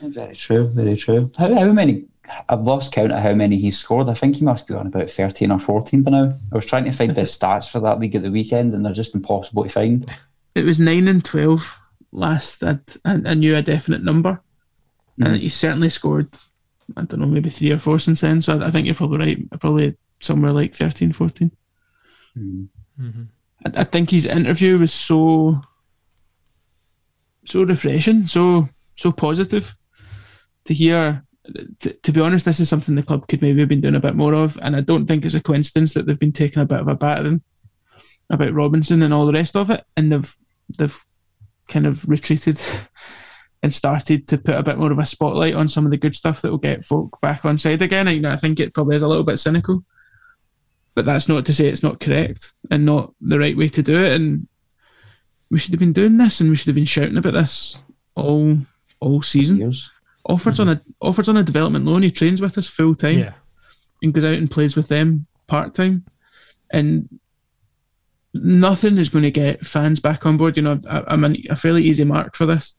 [0.00, 1.30] very true, very true.
[1.38, 2.04] How, how many?
[2.48, 4.08] I've lost count of how many he's scored.
[4.08, 6.38] I think he must be on about thirteen or fourteen by now.
[6.52, 8.92] I was trying to find the stats for that league at the weekend, and they're
[8.92, 10.10] just impossible to find.
[10.54, 11.78] It was nine and twelve
[12.12, 12.62] last.
[12.62, 14.40] I, I I knew a definite number,
[15.18, 15.34] and hmm.
[15.34, 16.28] he certainly scored.
[16.96, 18.42] I don't know, maybe three or four since then.
[18.42, 19.60] So I, I think you're probably right.
[19.60, 21.50] Probably somewhere like 13, 14.
[22.34, 22.64] Hmm.
[23.00, 23.22] Mm-hmm.
[23.66, 25.60] I, I think his interview was so
[27.44, 29.74] so refreshing, so so positive
[30.64, 31.24] to hear.
[32.02, 34.14] To, be honest, this is something the club could maybe have been doing a bit
[34.14, 36.80] more of, and I don't think it's a coincidence that they've been taking a bit
[36.80, 37.42] of a battering
[38.30, 40.34] about Robinson and all the rest of it, and they've
[40.78, 41.04] they've
[41.68, 42.60] kind of retreated
[43.62, 46.14] and started to put a bit more of a spotlight on some of the good
[46.14, 48.08] stuff that will get folk back on side again.
[48.08, 49.84] I, you know, I think it probably is a little bit cynical,
[50.94, 54.02] but that's not to say it's not correct and not the right way to do
[54.02, 54.12] it.
[54.12, 54.48] And
[55.50, 57.78] we should have been doing this, and we should have been shouting about this
[58.14, 58.58] all
[59.00, 59.58] all season.
[59.58, 59.90] Years.
[60.28, 62.02] Offers on a offers on a development loan.
[62.02, 63.32] He trains with us full time Yeah.
[64.02, 66.04] and goes out and plays with them part time,
[66.70, 67.08] and
[68.34, 70.56] nothing is going to get fans back on board.
[70.56, 72.74] You know, I, I'm an, a fairly easy mark for this.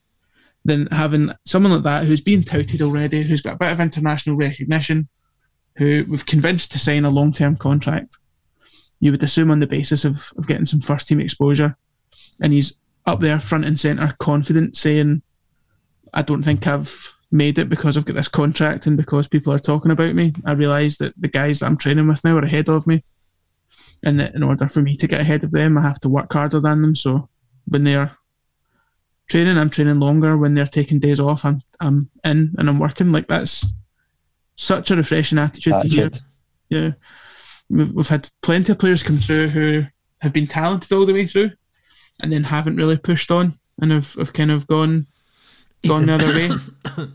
[0.65, 4.38] Than having someone like that who's been touted already, who's got a bit of international
[4.38, 5.10] recognition,
[5.75, 8.15] who we've convinced to sign a long term contract.
[9.01, 11.75] You would assume on the basis of, of getting some first team exposure.
[12.41, 12.75] And he's
[13.06, 15.21] up there front and centre, confident, saying,
[16.13, 19.60] I don't think I've made it because I've got this contract and because people are
[19.60, 20.34] talking about me.
[20.46, 23.04] I realise that the guys that I'm training with now are ahead of me.
[24.04, 26.32] And that in order for me to get ahead of them, I have to work
[26.32, 26.96] harder than them.
[26.96, 27.30] So
[27.65, 28.15] when they're
[29.30, 30.38] training, I'm training longer.
[30.38, 33.12] When they're taking days off, I'm I'm in and I'm working.
[33.12, 33.65] Like that's
[34.56, 36.12] such a refreshing attitude, to hear.
[36.69, 36.91] Yeah,
[37.69, 39.86] we've, we've had plenty of players come through who
[40.22, 41.52] have been talented all the way through,
[42.22, 45.08] and then haven't really pushed on and have, have kind of gone
[45.88, 46.52] gone the other way.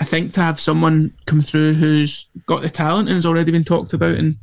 [0.00, 3.64] I think to have someone come through who's got the talent and has already been
[3.64, 4.36] talked about and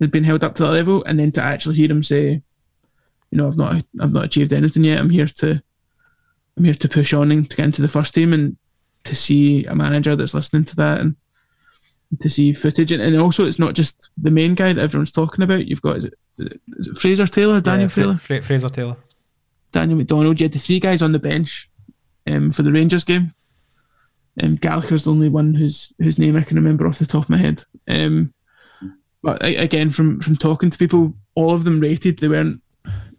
[0.00, 2.42] has been held up to that level, and then to actually hear him say,
[3.30, 4.98] you know, I've not I've not achieved anything yet.
[4.98, 5.62] I'm here to
[6.56, 8.56] I'm here to push on and to get into the first team and
[9.04, 11.14] to see a manager that's listening to that and
[12.20, 15.42] to see footage and, and also it's not just the main guy that everyone's talking
[15.44, 15.66] about.
[15.66, 18.96] You've got is it, is it Fraser Taylor, Daniel Yeah, Fra- Taylor, Fraser Taylor.
[19.72, 20.40] Daniel McDonald.
[20.40, 21.68] You had the three guys on the bench
[22.26, 23.32] um, for the Rangers game.
[24.42, 27.30] Um, Gallagher's the only one whose whose name I can remember off the top of
[27.30, 27.62] my head.
[27.88, 28.34] Um,
[29.22, 32.18] but a- again, from from talking to people, all of them rated.
[32.18, 32.60] They weren't,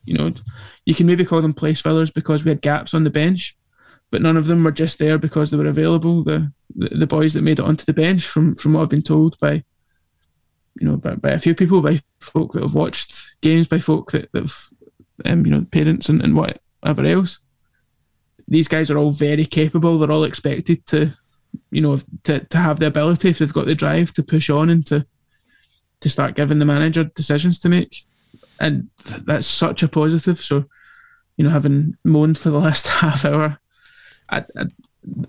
[0.04, 0.34] you know,
[0.86, 3.58] you can maybe call them place fillers because we had gaps on the bench,
[4.12, 6.24] but none of them were just there because they were available.
[6.24, 9.02] The the, the boys that made it onto the bench, from from what I've been
[9.02, 9.64] told by,
[10.80, 14.12] you know, by, by a few people, by folk that have watched games, by folk
[14.12, 14.68] that that have,
[15.26, 17.40] um, you know, parents and, and whatever else.
[18.48, 19.98] These guys are all very capable.
[19.98, 21.12] They're all expected to,
[21.72, 24.70] you know, to, to have the ability if they've got the drive to push on
[24.70, 25.06] and to
[26.00, 28.06] to start giving the manager decisions to make,
[28.60, 28.88] and
[29.26, 30.40] that's such a positive.
[30.40, 30.66] So,
[31.38, 33.58] you know, having moaned for the last half hour,
[34.30, 34.66] I, I,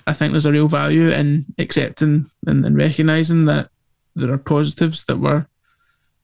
[0.07, 3.70] I think there's a real value in accepting and, and recognizing that
[4.14, 5.46] there are positives that we're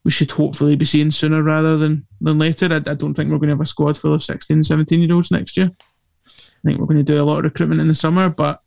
[0.05, 2.67] we should hopefully be seeing sooner rather than than later.
[2.71, 5.15] I, I don't think we're going to have a squad full of 16, 17 year
[5.15, 5.71] olds next year.
[6.65, 8.63] I think we're going to do a lot of recruitment in the summer, but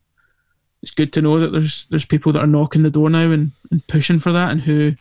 [0.84, 3.52] it's good to know that there's there's people that are knocking the door now and,
[3.72, 4.94] and pushing for that and who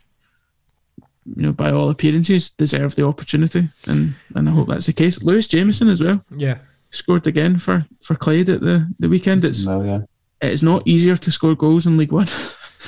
[1.35, 5.21] you know by all appearances deserve the opportunity and and I hope that's the case.
[5.21, 6.57] Lewis Jamieson as well Yeah.
[6.89, 9.45] scored again for for Clyde at the the weekend.
[9.45, 9.99] It's Well, yeah.
[10.41, 12.27] it's not easier to score goals in League One.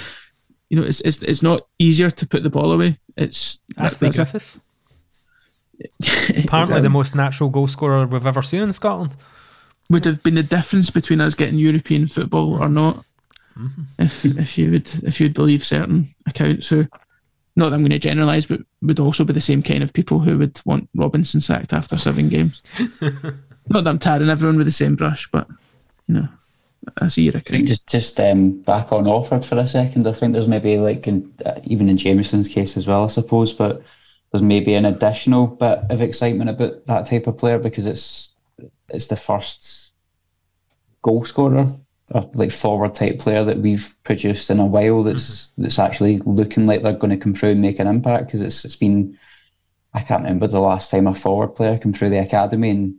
[0.69, 2.97] you know, it's, it's it's not easier to put the ball away.
[3.15, 4.59] It's Ashley that's a- Griffiths.
[6.45, 9.15] Apparently the most natural goal scorer we've ever seen in Scotland.
[9.89, 13.03] Would have been the difference between us getting European football or not.
[13.57, 13.81] Mm-hmm.
[13.97, 16.87] If if you would if you'd believe certain accounts who
[17.55, 20.19] not that I'm going to generalise, but would also be the same kind of people
[20.19, 22.61] who would want Robinson sacked after seven games.
[23.01, 25.47] not that I'm tarring everyone with the same brush, but
[26.07, 26.27] you know,
[26.99, 27.67] I see your I account.
[27.67, 30.07] just just um, back on Offord for a second.
[30.07, 33.53] I think there's maybe like in, uh, even in Jamieson's case as well, I suppose,
[33.53, 33.83] but
[34.31, 38.28] there's maybe an additional bit of excitement about that type of player because it's
[38.93, 39.93] it's the first
[41.01, 41.67] goal scorer
[42.11, 45.63] or like forward type player that we've produced in a while that's mm-hmm.
[45.63, 48.65] that's actually looking like they're going to come through and make an impact because it's
[48.65, 49.17] it's been
[49.93, 52.95] I can't remember the last time a forward player came through the academy and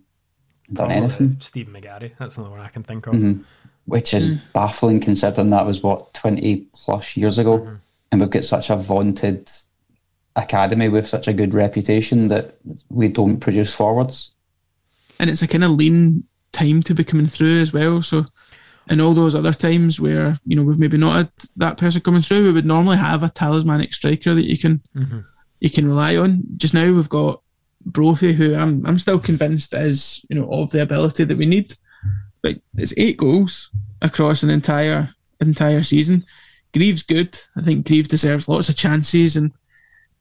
[0.72, 2.12] done Probably anything Stephen McGarry.
[2.18, 3.14] That's the one I can think of.
[3.14, 3.44] Mhm.
[3.86, 4.40] which is mm.
[4.52, 7.74] baffling considering that was what 20 plus years ago mm-hmm.
[8.12, 9.50] and we've got such a vaunted
[10.36, 12.54] academy with such a good reputation that
[12.88, 14.32] we don't produce forwards
[15.20, 18.02] and it's a kind of lean time to be coming through as well.
[18.02, 18.24] So,
[18.88, 22.22] in all those other times where you know we've maybe not had that person coming
[22.22, 25.20] through, we would normally have a talismanic striker that you can mm-hmm.
[25.60, 26.42] you can rely on.
[26.56, 27.42] Just now we've got
[27.84, 31.74] Brophy, who I'm I'm still convinced is you know of the ability that we need.
[32.42, 36.24] But it's eight goals across an entire entire season.
[36.72, 37.38] Greaves good.
[37.56, 39.52] I think Greaves deserves lots of chances and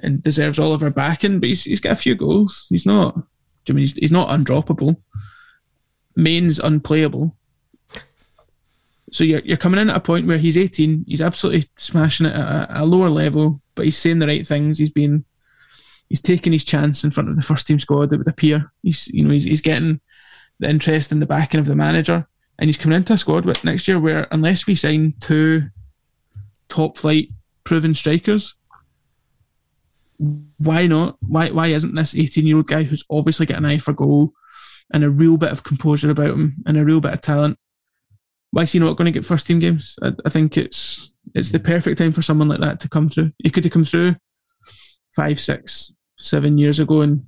[0.02, 1.40] and deserves all of our backing.
[1.40, 2.68] But he's, he's got a few goals.
[2.70, 3.18] He's not.
[3.68, 4.98] I mean, he's, he's not undroppable.
[6.16, 7.36] Main's unplayable.
[9.12, 12.36] So you're, you're coming in at a point where he's 18, he's absolutely smashing it
[12.36, 14.78] at a, a lower level, but he's saying the right things.
[14.78, 15.26] He's been,
[16.10, 18.14] he's taking his chance in front of the first team squad.
[18.14, 20.00] It would appear he's, you know, he's, he's getting
[20.60, 22.28] the interest in the backing of the manager,
[22.60, 25.70] and he's coming into a squad next year where unless we sign two
[26.68, 27.30] top flight
[27.64, 28.56] proven strikers,
[30.20, 31.18] why not?
[31.22, 34.34] Why why isn't this 18 year old guy who's obviously got an eye for goal
[34.94, 37.58] and a real bit of composure about him and a real bit of talent?
[38.52, 39.96] Why is he not going to get first team games?
[40.02, 43.32] I, I think it's it's the perfect time for someone like that to come through.
[43.38, 44.16] He could have come through
[45.16, 47.22] five, six, seven years ago, and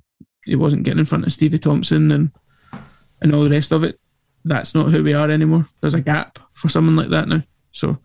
[0.44, 2.30] he wasn't getting in front of Stevie Thompson and
[3.22, 3.98] and all the rest of it.
[4.44, 5.66] That's not who we are anymore.
[5.80, 7.42] There's a gap for someone like that now.
[7.70, 7.98] So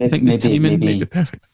[0.00, 1.48] I think the maybe timing maybe might be perfect.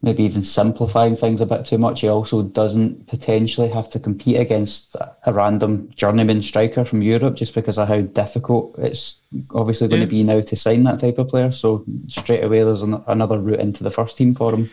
[0.00, 2.02] Maybe even simplifying things a bit too much.
[2.02, 4.94] He also doesn't potentially have to compete against
[5.26, 10.06] a random journeyman striker from Europe just because of how difficult it's obviously going Yeah.
[10.06, 11.50] to be now to sign that type of player.
[11.50, 14.70] So straight away, there's an, another route into the first team for him.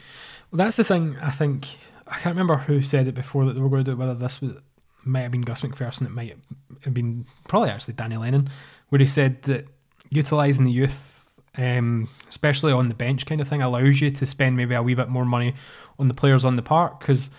[0.52, 1.18] Well, that's the thing.
[1.22, 1.70] I think
[2.08, 3.98] I can't remember who said it before that they were going to do it.
[3.98, 4.54] Whether this was
[5.04, 6.36] might have been Gus MacPherson, it might
[6.84, 8.50] have been probably actually Danny Lennon,
[8.90, 9.66] where he said that
[10.10, 11.15] utilising the youth,
[11.58, 14.94] um, especially on the bench kind of thing, allows you to spend maybe a wee
[14.96, 15.56] bit more money
[16.00, 17.30] on the players on the park because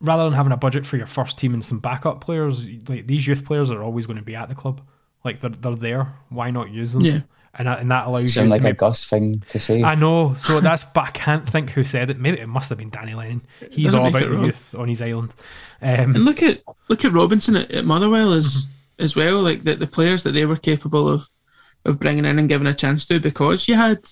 [0.00, 3.26] rather than having a budget for your first team and some backup players, like these
[3.26, 4.80] youth players are always going to be at the club.
[5.24, 6.14] Like they're, they're there.
[6.28, 7.02] Why not use them?
[7.04, 7.20] Yeah.
[7.54, 9.82] And that, and that allows you Sound to like a maybe- Gus thing to say.
[9.82, 10.34] I know.
[10.34, 12.18] So that's, but I can't think who said it.
[12.18, 13.42] Maybe it must have been Danny Lennon.
[13.72, 14.44] He's all about the wrong.
[14.44, 15.34] youth on his island.
[15.82, 18.64] Um, And look at look at Robinson at, at Motherwell as
[19.00, 21.28] as well, like the, the players that they were capable of
[21.84, 24.04] of bringing in and giving a chance to because you had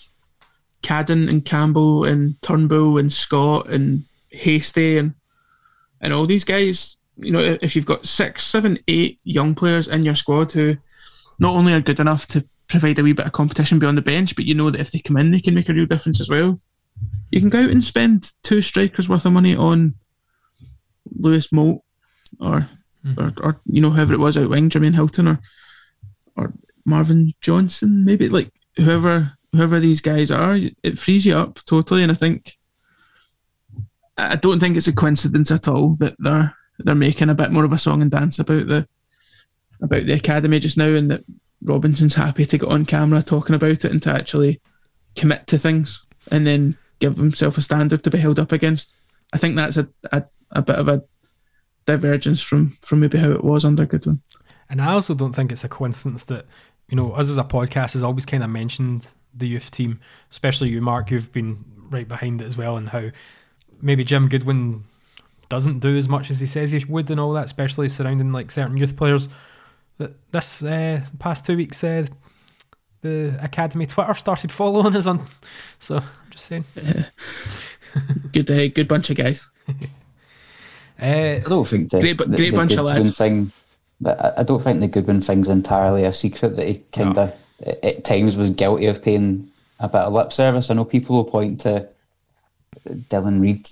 [0.83, 5.15] Cadden and Campbell and Turnbull and Scott and Hastie and
[6.01, 6.97] and all these guys.
[7.19, 10.77] You know, if you've got six, seven, eight young players in your squad who
[11.39, 14.37] not only are good enough to provide a wee bit of competition beyond the bench,
[14.37, 16.29] but you know that if they come in, they can make a real difference as
[16.29, 16.57] well.
[17.31, 19.95] You can go out and spend two strikers worth of money on
[21.19, 21.83] Louis Moult
[22.41, 22.69] or,
[23.05, 23.21] mm-hmm.
[23.21, 25.41] or or you know whoever it was out wing, Jermaine Hylton or
[26.37, 26.53] or
[26.87, 32.03] Marvin Johnson, maybe like whoever whoever these guys are, it frees you up totally.
[32.03, 32.57] And I think
[34.17, 37.65] I don't think it's a coincidence at all that they're they're making a bit more
[37.65, 38.89] of a song and dance about the
[39.83, 41.25] about the academy just now, and that
[41.63, 44.61] Robinson's happy to get on camera talking about it and to actually
[45.17, 48.95] commit to things and then give himself a standard to be held up against.
[49.33, 51.03] I think that's a, a, a bit of a
[51.85, 54.21] divergence from from maybe how it was under Goodwin.
[54.69, 56.47] And I also don't think it's a coincidence that,
[56.89, 60.69] you know, us as a podcast has always kind of mentioned the youth team, especially
[60.71, 63.11] you, Mark, you've been right behind it as well, and how
[63.81, 64.85] maybe Jim Goodwin
[65.49, 68.51] doesn't do as much as he says he would and all that, especially surrounding like
[68.51, 69.29] certain youth players.
[69.99, 72.07] That this uh, past two weeks, uh,
[73.03, 75.25] the academy Twitter started following us on.
[75.79, 76.65] So I'm just saying.
[78.33, 79.51] Good uh, good bunch of guys.
[79.69, 79.73] Uh,
[81.01, 83.17] I don't think the, Great bu- the, great the bunch of Goodwin lads.
[83.17, 83.53] thing.
[84.01, 87.33] But I- I don't think the Goodwin thing's entirely a secret that he kind of
[87.83, 89.49] at times was guilty of paying
[89.81, 90.71] a bit of lip service.
[90.71, 91.89] I know people will point to
[92.87, 93.69] Dylan Reid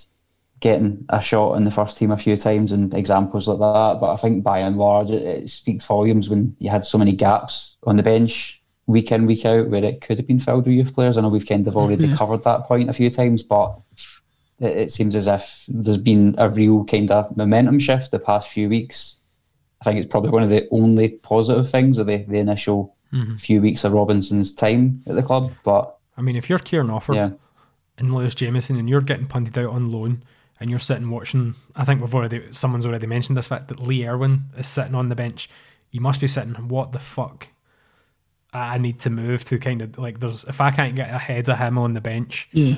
[0.61, 4.13] getting a shot in the first team a few times and examples like that, but
[4.13, 7.77] I think by and large it, it speaks volumes when you had so many gaps
[7.87, 10.95] on the bench week in week out where it could have been filled with youth
[10.95, 11.17] players.
[11.17, 12.17] I know we've kind of already mm-hmm.
[12.17, 13.79] covered that point a few times, but
[14.61, 18.51] it, it seems as if there's been a real kind of momentum shift the past
[18.51, 19.17] few weeks.
[19.87, 23.37] I think it's probably one of the only positive things of the, the initial mm-hmm.
[23.37, 25.53] few weeks of Robinson's time at the club.
[25.63, 27.31] But I mean, if you're Kieran Offord yeah,
[27.99, 30.25] and Lewis Jamieson and you're getting punted out on loan
[30.61, 34.07] and you're sitting watching, I think we've already, someone's already mentioned this fact that Lee
[34.07, 35.49] Erwin is sitting on the bench.
[35.91, 37.49] You must be sitting, what the fuck?
[38.53, 41.49] I I need to move to kind of like, there's, if I can't get ahead
[41.49, 42.77] of him on the bench, Yeah.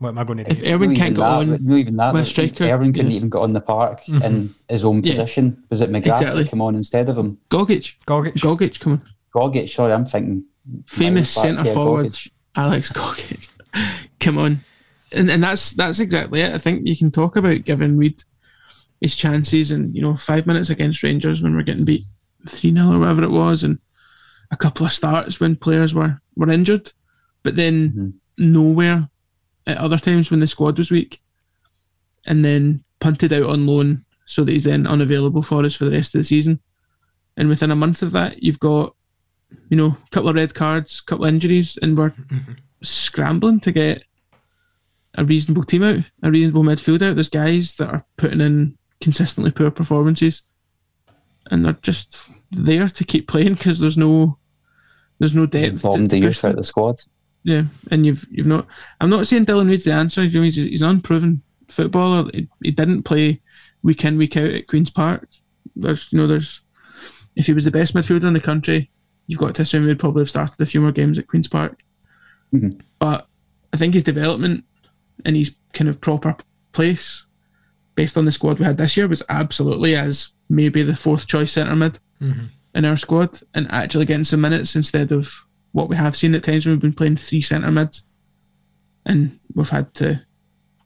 [0.00, 0.50] What am I going to do?
[0.50, 2.14] If Erwin no can't even get on no even that.
[2.14, 3.16] with striker, Erwin couldn't yeah.
[3.18, 5.12] even get on the park in his own Yeah.
[5.12, 5.62] position.
[5.70, 6.42] Was it McGrath Exactly.
[6.42, 7.38] that came on instead of him?
[7.50, 7.94] Gogic.
[8.06, 8.34] Gogic?
[8.34, 9.02] Gogic, come on.
[9.34, 10.44] Gogic, sorry, I'm thinking
[10.86, 12.30] Famous centre yeah, forward Gogic.
[12.56, 13.48] Alex Gogic.
[14.20, 14.60] come on.
[15.12, 16.52] And and that's that's exactly it.
[16.54, 18.22] I think you can talk about giving Reid
[19.00, 22.04] his chances and, you know, five minutes against Rangers when we're getting beat
[22.48, 23.78] three 0 or whatever it was, and
[24.50, 26.90] a couple of starts when players were, were injured.
[27.42, 28.52] But then Mm-hmm.
[28.52, 29.08] nowhere
[29.70, 31.20] at other times when the squad was weak.
[32.26, 35.92] And then punted out on loan so that he's then unavailable for us for the
[35.92, 36.60] rest of the season.
[37.36, 38.94] And within a month of that, you've got,
[39.70, 42.12] you know, a couple of red cards, a couple of injuries, and we're
[42.82, 44.04] scrambling to get
[45.14, 47.14] a reasonable team out, a reasonable midfield out.
[47.14, 50.42] There's guys that are putting in consistently poor performances,
[51.50, 54.38] and they're just there to keep playing because there's no,
[55.18, 55.78] there's no depth.
[55.78, 57.02] to- Bombed to the push youth out the squad.
[57.42, 58.66] Yeah, and you've you've not.
[59.00, 60.22] I'm not saying Dylan Reid's the answer.
[60.24, 62.30] You know, he's, he's an unproven footballer.
[62.34, 63.40] He, he didn't play
[63.82, 65.28] week in week out at Queens Park.
[65.74, 66.60] There's you know there's
[67.36, 68.90] if he was the best midfielder in the country,
[69.26, 71.82] you've got to assume he'd probably have started a few more games at Queens Park.
[72.52, 72.80] Mhm.
[72.98, 73.26] But
[73.72, 74.64] I think his development
[75.24, 76.36] and his kind of proper
[76.72, 77.24] place,
[77.94, 81.52] based on the squad we had this year, was absolutely as maybe the fourth choice
[81.52, 81.98] centre mid
[82.74, 85.32] in our squad, and actually getting some minutes instead of
[85.72, 88.02] what we have seen at times when we've been playing three centre mids,
[89.06, 90.24] and we've had to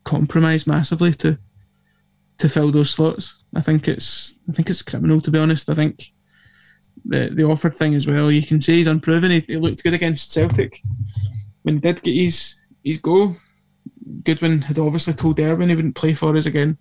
[0.05, 1.39] compromise massively to
[2.39, 3.43] to fill those slots.
[3.55, 5.70] I think it's I think it's criminal to be honest.
[5.70, 6.12] I think
[7.05, 8.30] the the Offord thing as well.
[8.30, 9.30] You can say he's unproven.
[9.30, 10.82] He, he looked good against Celtic
[11.64, 12.55] when he did get his
[12.85, 13.35] his goal,
[14.22, 16.78] Goodwin had obviously told Erwin he wouldn't play for us again.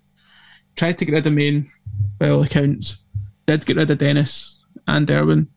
[0.76, 1.70] Tried to get rid of Main,
[2.18, 3.10] by all accounts.
[3.46, 5.48] Did get rid of Dennis and Derwin.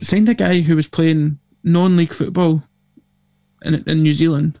[0.00, 2.62] Signed a guy who was playing non-league football
[3.62, 4.60] in in New Zealand,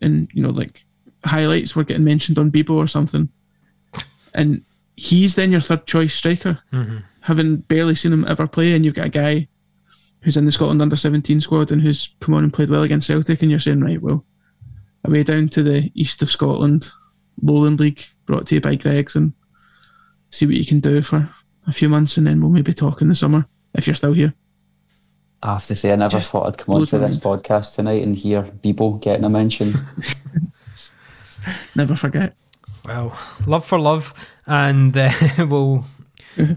[0.00, 0.84] and you know like
[1.24, 3.28] highlights were getting mentioned on Bebo or something,
[4.34, 4.62] and
[4.96, 6.98] he's then your third choice striker, mm-hmm.
[7.20, 9.48] having barely seen him ever play, and you've got a guy
[10.22, 13.06] who's in the Scotland under 17 squad and who's come on and played well against
[13.06, 14.24] Celtic, and you're saying, right, well,
[15.04, 16.90] away down to the east of Scotland,
[17.42, 19.32] Lowland League, brought to you by Greggs, and
[20.30, 21.28] see what you can do for
[21.66, 24.34] a few months, and then we'll maybe talk in the summer if you're still here.
[25.42, 27.74] I have to say, I never Just thought I'd come blows onto my this podcast
[27.74, 29.72] tonight and hear Bebo getting a mention.
[31.74, 32.34] Never forget.
[32.84, 34.12] Well, love for love,
[34.46, 35.84] and uh, we'll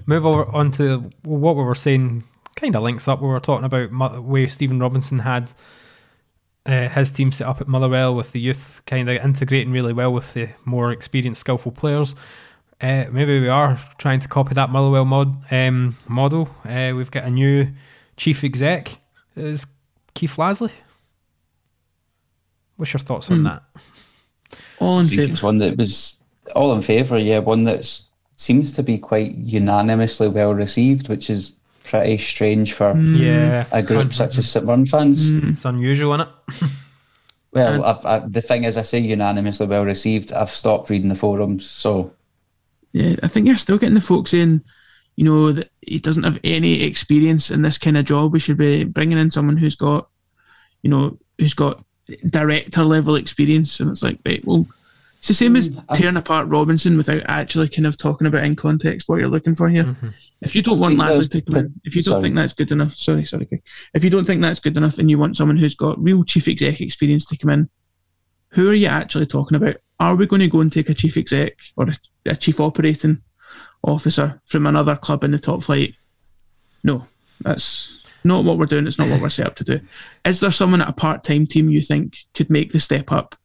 [0.06, 2.24] move over on to what we were saying.
[2.56, 3.22] Kind of links up.
[3.22, 5.52] We were talking about where Stephen Robinson had
[6.66, 10.14] uh, his team set up at Motherwell with the youth, kind of integrating really well
[10.14, 12.16] with the more experienced, skillful players.
[12.84, 16.50] Uh, maybe we are trying to copy that Motherwell mod um, model.
[16.66, 17.68] Uh, we've got a new
[18.18, 18.98] chief exec,
[19.38, 19.66] is
[20.14, 20.72] Keith Lasley.
[22.76, 23.44] What's your thoughts on Hmm.
[23.46, 23.64] that?
[24.80, 25.32] All in favour.
[25.32, 26.18] it's one that was
[26.56, 28.02] all in favour, yeah, one that
[28.36, 31.56] seems to be quite unanimously well received, which is
[31.86, 35.32] pretty strange for Yeah, a group such as St Mirren fans.
[35.32, 36.70] it's unusual, isn't it?
[37.54, 40.34] Well, I've, I, the thing is, I say unanimously well received.
[40.34, 42.12] I've stopped reading the forums, so
[42.94, 44.64] Yeah, I think you're still getting the folks in,
[45.16, 48.32] you know, that he doesn't have any experience in this kind of job.
[48.32, 50.10] We should be bringing in someone who's got,
[50.84, 51.84] you know, who's got
[52.28, 53.80] director level experience.
[53.80, 54.68] And it's like, right, well,
[55.18, 58.58] it's the same as Mm, tearing apart Robinson without actually kind of talking about in
[58.58, 59.96] context what you're looking for here.
[60.42, 62.22] If you don't want think to come in, if you don't sorry.
[62.22, 63.64] think that's good enough, sorry, sorry, Craig.
[63.94, 66.50] if you don't think that's good enough and you want someone who's got real chief
[66.50, 67.70] exec experience to come in,
[68.50, 69.78] who are you actually talking about?
[70.04, 71.96] Are we going to go and take a chief exec or a,
[72.26, 73.22] a chief operating
[73.84, 75.96] officer from another club in the top flight?
[76.84, 77.08] No,
[77.40, 78.86] that's not what we're doing.
[78.86, 79.80] It's not what we're set up to do.
[80.26, 83.36] Is there someone at a part time team you think could make the step up?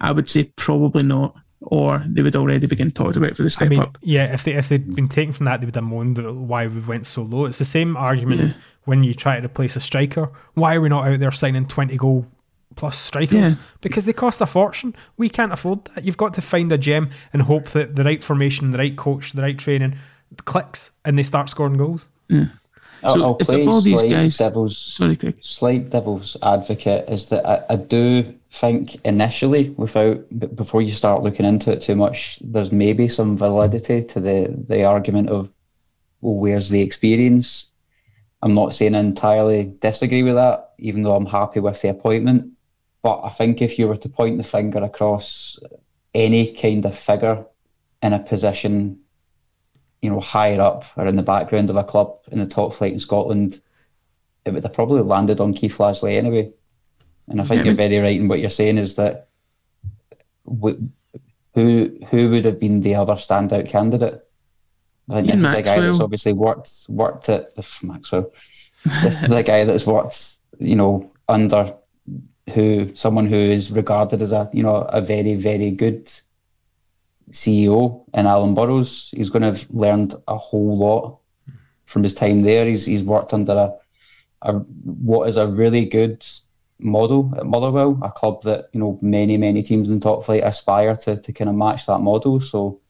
[0.00, 3.66] I would say probably not, or they would already begin talking about for the step
[3.66, 3.98] I mean, up.
[4.00, 6.18] yeah, if they if they'd been taken from that, they would have moaned
[6.48, 7.46] why we went so low.
[7.46, 8.52] It's the same argument Yeah.
[8.84, 10.30] when you try to replace a striker.
[10.54, 12.26] Why are we not out there signing twenty goal
[12.76, 13.38] plus strikers?
[13.38, 13.54] Yeah.
[13.80, 14.94] Because they cost a fortune.
[15.16, 16.04] We can't afford that.
[16.04, 19.32] You've got to find a gem and hope that the right formation, the right coach,
[19.32, 19.96] the right training
[20.44, 22.08] clicks and they start scoring goals.
[23.02, 25.38] I'll, So I'll if play of all these slight guys- devil's Sorry, Craig.
[25.40, 30.22] slight devil's advocate is that I, I do think initially, without
[30.56, 34.84] before you start looking into it too much, there's maybe some validity to the the
[34.84, 35.50] argument of,
[36.20, 37.66] well, where's the experience?
[38.42, 42.52] I'm not saying I entirely disagree with that, even though I'm happy with the appointment.
[43.02, 45.58] But I think if you were to point the finger across
[46.14, 47.44] any kind of figure
[48.02, 49.00] in a position,
[50.02, 52.92] you know, higher up or in the background of a club in the top flight
[52.92, 53.60] in Scotland,
[54.44, 56.52] it would have probably landed on Keith Lasley anyway.
[57.28, 59.28] And I think Yeah, you're very right in what you're saying is that
[61.54, 64.24] who who would have been the other standout candidate?
[65.08, 68.32] I think Ian this is a guy that's obviously worked worked at Maxwell.
[69.02, 71.74] This is a guy that's worked, you know, under
[72.50, 76.10] who someone who is regarded as a you know a very very good
[77.30, 79.10] CEO in Alan Burrows.
[79.16, 81.18] He's going to have learned a whole lot
[81.84, 82.66] from his time there.
[82.66, 83.74] He's he's worked under a,
[84.42, 86.24] a what is a really good
[86.78, 90.96] model at Motherwell, a club that you know many many teams in top flight aspire
[90.96, 92.40] to to kind of match that model.
[92.40, 92.80] So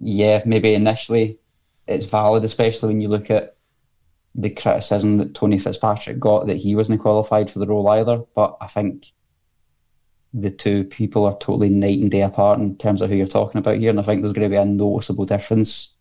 [0.00, 1.38] yeah, maybe initially
[1.86, 3.56] it's valid, especially when you look at
[4.34, 8.22] the criticism that Tony Fitzpatrick got that he wasn't qualified for the role either.
[8.34, 9.12] But I think
[10.34, 13.58] the two people are totally night and day apart in terms of who you're talking
[13.58, 15.92] about here, and I think there's going to be a noticeable difference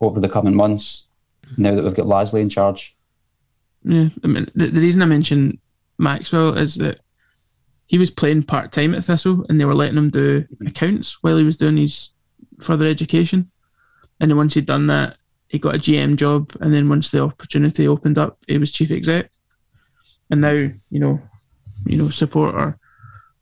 [0.00, 1.08] over the coming months
[1.56, 2.96] now that we've got Lasley in charge.
[3.84, 5.58] Yeah, I mean, the, the reason I mention
[5.98, 7.00] Maxwell is that
[7.86, 11.36] he was playing part time at Thistle, and they were letting him do accounts while
[11.36, 12.10] he was doing his
[12.60, 13.50] further education.
[14.20, 15.16] And then once he'd done that,
[15.50, 18.92] he got a GM job, and then once the opportunity opened up, he was chief
[18.92, 19.32] exec.
[20.30, 21.20] And now, you know,
[21.84, 22.78] you know, support or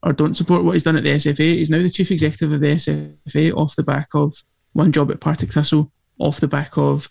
[0.03, 1.57] or don't support what he's done at the SFA.
[1.57, 4.33] He's now the chief executive of the SFA off the back of
[4.73, 7.11] one job at Partick Thistle, off the back of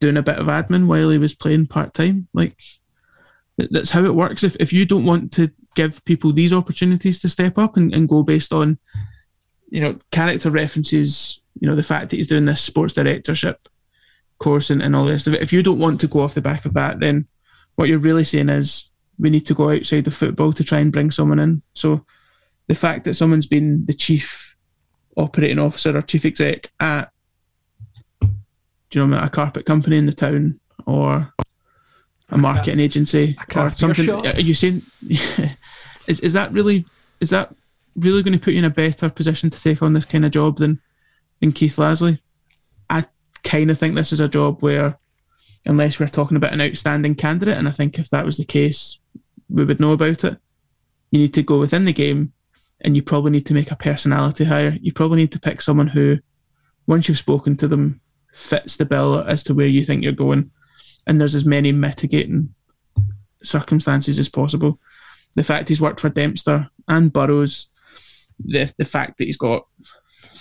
[0.00, 2.26] doing a bit of admin while he was playing part time.
[2.34, 2.58] Like
[3.58, 4.42] that's how it works.
[4.42, 8.08] If if you don't want to give people these opportunities to step up and, and
[8.08, 8.80] go based on,
[9.68, 13.68] you know, character references, you know, the fact that he's doing this sports directorship
[14.42, 15.42] course and, and all the rest of it.
[15.42, 17.26] If you don't want to go off the back of that, then
[17.76, 20.92] what you're really saying is we need to go outside of football to try and
[20.92, 21.62] bring someone in.
[21.74, 22.04] So
[22.68, 24.56] the fact that someone's been the chief
[25.16, 27.10] operating officer or chief exec at
[28.20, 31.32] do you know a carpet company in the town or
[32.30, 34.80] a marketing agency a or something are you saying
[36.06, 36.86] is, is that really
[37.20, 37.54] is that
[37.96, 40.30] really going to put you in a better position to take on this kind of
[40.30, 40.80] job than
[41.40, 42.18] than Keith Lasley
[43.44, 44.98] kind of think this is a job where
[45.64, 48.98] unless we're talking about an outstanding candidate and I think if that was the case
[49.48, 50.38] we would know about it
[51.10, 52.32] you need to go within the game
[52.82, 54.76] and you probably need to make a personality hire.
[54.80, 56.18] You probably need to pick someone who,
[56.86, 58.00] once you've spoken to them,
[58.34, 60.50] fits the bill as to where you think you're going.
[61.06, 62.54] And there's as many mitigating
[63.42, 64.80] circumstances as possible.
[65.34, 67.68] The fact he's worked for Dempster and Burrows,
[68.38, 69.66] the the fact that he's got,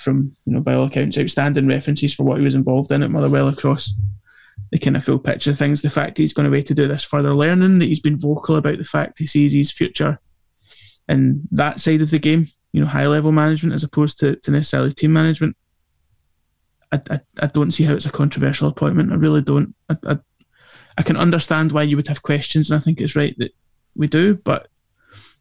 [0.02, 3.12] from you know by all accounts, outstanding references for what he was involved in at
[3.12, 3.94] Motherwell across
[4.72, 5.82] the kind of full picture of things.
[5.82, 8.78] The fact he's going away to do this further learning, that he's been vocal about
[8.78, 10.20] the fact he sees his future
[11.10, 14.52] in that side of the game, you know, high level management as opposed to, to
[14.52, 15.56] necessarily team management.
[16.92, 19.12] I, I, I don't see how it's a controversial appointment.
[19.12, 19.76] I really don't.
[19.90, 20.20] I, I,
[20.98, 23.54] I can understand why you would have questions, and I think it's right that
[23.96, 24.68] we do, but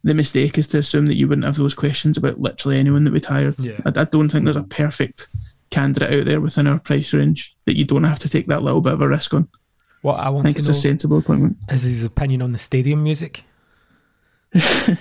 [0.05, 3.13] the mistake is to assume that you wouldn't have those questions about literally anyone that
[3.13, 3.61] we'd hired.
[3.61, 3.81] Yeah.
[3.85, 5.29] I, I don't think there's a perfect
[5.71, 8.81] candidate out there within our price range that you don't have to take that little
[8.81, 9.49] bit of a risk on.
[10.03, 11.57] What I want I want think to it's know a sensible appointment.
[11.71, 13.45] is his opinion on the stadium music.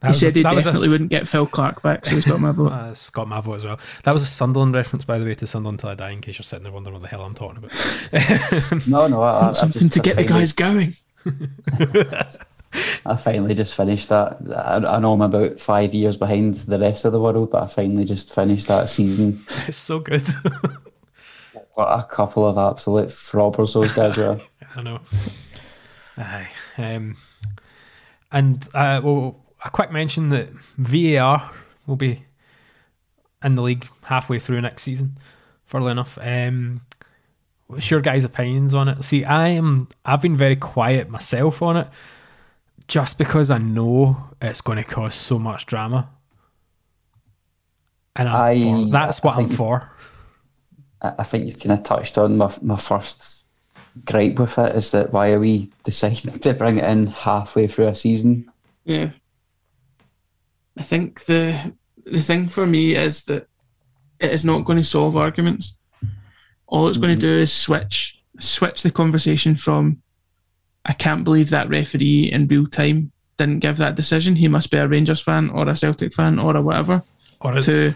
[0.00, 2.06] That He was said a- he that was a- definitely wouldn't get Phil Clark back,
[2.06, 2.72] so he's got my vote.
[2.72, 3.78] Uh, Scott Mavo as well.
[4.04, 6.08] That was a Sunderland reference, by the way, to Sunderland till I die.
[6.12, 8.86] In case you're sitting there wondering what the hell I'm talking about.
[8.88, 10.94] No, no, I, I, I Something just to get the I finally, guys going.
[13.04, 14.38] I finally just finished that.
[14.54, 17.66] I, I know I'm about five years behind the rest of the world, but I
[17.66, 19.40] finally just finished that season.
[19.66, 20.26] it's so good.
[21.74, 24.38] What a couple of absolute throbbers those guys were.
[24.76, 25.00] I know.
[26.16, 26.50] Aye.
[26.76, 27.16] Um,
[28.30, 31.50] and uh, well, a quick mention that VAR
[31.86, 32.24] will be
[33.42, 35.16] in the league halfway through next season.
[35.64, 36.82] Funnily enough, um,
[37.68, 39.02] what's your guys' opinions on it?
[39.02, 39.88] See, I am.
[40.04, 41.88] I've been very quiet myself on it,
[42.90, 46.10] just because I know it's going to cause so much drama.
[48.16, 49.92] And I'm I- for, that's I what I'm for.
[51.00, 53.46] I I think you've kind of touched on my my first
[54.04, 57.86] gripe with it is that why are we deciding to bring it in halfway through
[57.86, 58.50] a season?
[58.84, 59.10] Yeah.
[60.76, 61.72] I think the
[62.04, 63.46] the thing for me is that
[64.18, 65.76] it is not going to solve arguments.
[66.66, 67.36] All it's going to mm-hmm.
[67.36, 70.02] do is switch switch the conversation from
[70.84, 74.36] I can't believe that referee in real time didn't give that decision.
[74.36, 77.02] He must be a Rangers fan or a Celtic fan or a whatever.
[77.40, 77.92] Or is To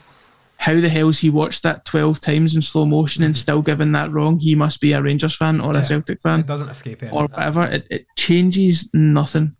[0.58, 4.10] how the hell's he watched that twelve times in slow motion and still given that
[4.12, 4.38] wrong?
[4.38, 5.80] He must be a Rangers fan or Yeah.
[5.80, 7.12] a Celtic fan it doesn't escape it.
[7.12, 7.64] or whatever.
[7.64, 9.56] It, it changes nothing.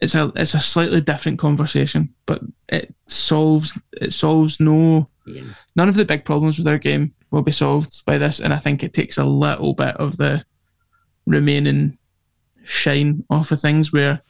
[0.00, 5.08] It's a it's a slightly different conversation, but it solves it solves no
[5.74, 8.58] none of the big problems with our game will be solved by this, and I
[8.58, 10.44] think it takes a little bit of the
[11.26, 11.96] remaining
[12.66, 14.20] shine off of things where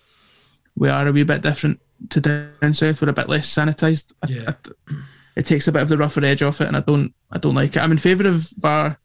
[0.76, 1.80] we are a wee bit different
[2.10, 3.00] to down south.
[3.00, 4.12] We're a bit less sanitized.
[4.22, 4.52] I- Yeah.
[4.90, 4.94] I-
[5.36, 7.54] it takes a bit of the rougher edge off it, and I don't I don't
[7.54, 7.80] like it.
[7.80, 8.98] I'm in favour of VAR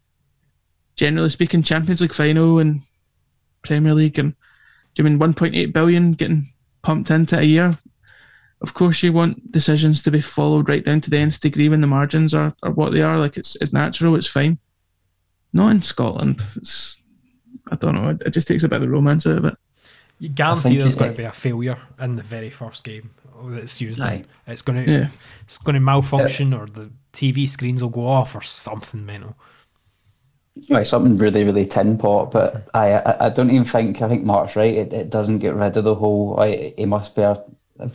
[0.96, 2.82] generally speaking, Champions League final and
[3.64, 4.32] Premier League, and
[4.96, 6.44] do you mean 1.8 billion getting
[6.84, 7.78] pumped into a year?
[8.62, 11.82] Of course, you want decisions to be followed right down to the nth degree when
[11.82, 13.18] the margins are, are what they are.
[13.18, 14.60] Like it's it's natural, it's fine.
[15.52, 16.44] Not in Scotland.
[16.58, 17.01] It's
[17.72, 18.10] I don't know.
[18.10, 19.56] It, it just takes a bit of the romance out of it.
[20.20, 23.12] You guarantee think there's it- going to be a failure in the very first game
[23.46, 24.06] that it's used in.
[24.06, 24.24] Aye.
[24.48, 25.08] It's going to Yeah.
[25.44, 29.36] it's going to malfunction or the TV screens will go off or something mental.
[30.70, 34.26] Right, something really, really tin pot, but I, I, I don't even think I think
[34.26, 34.76] Mark's right.
[34.76, 36.38] It, it doesn't get rid of the whole.
[36.40, 37.42] I, it must be a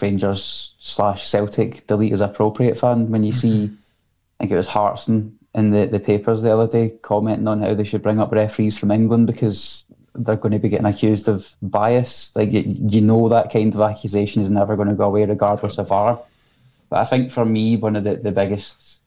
[0.00, 3.66] Rangers slash Celtic delete as appropriate fan when you see.
[3.66, 3.74] Mm-hmm.
[3.74, 7.72] I think it was Hartson in the, the papers the other day commenting on how
[7.72, 11.56] they should bring up referees from England because they're going to be getting accused of
[11.62, 12.36] bias.
[12.36, 15.78] Like you, you know that kind of accusation is never going to go away regardless
[15.78, 16.20] of VAR.
[16.90, 19.00] But I think for me, one of the, the biggest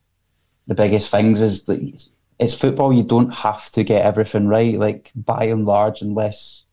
[0.68, 2.08] the biggest things is that
[2.40, 2.94] it's football.
[2.94, 4.78] You don't have to get everything right.
[4.78, 6.66] Like by and large, unless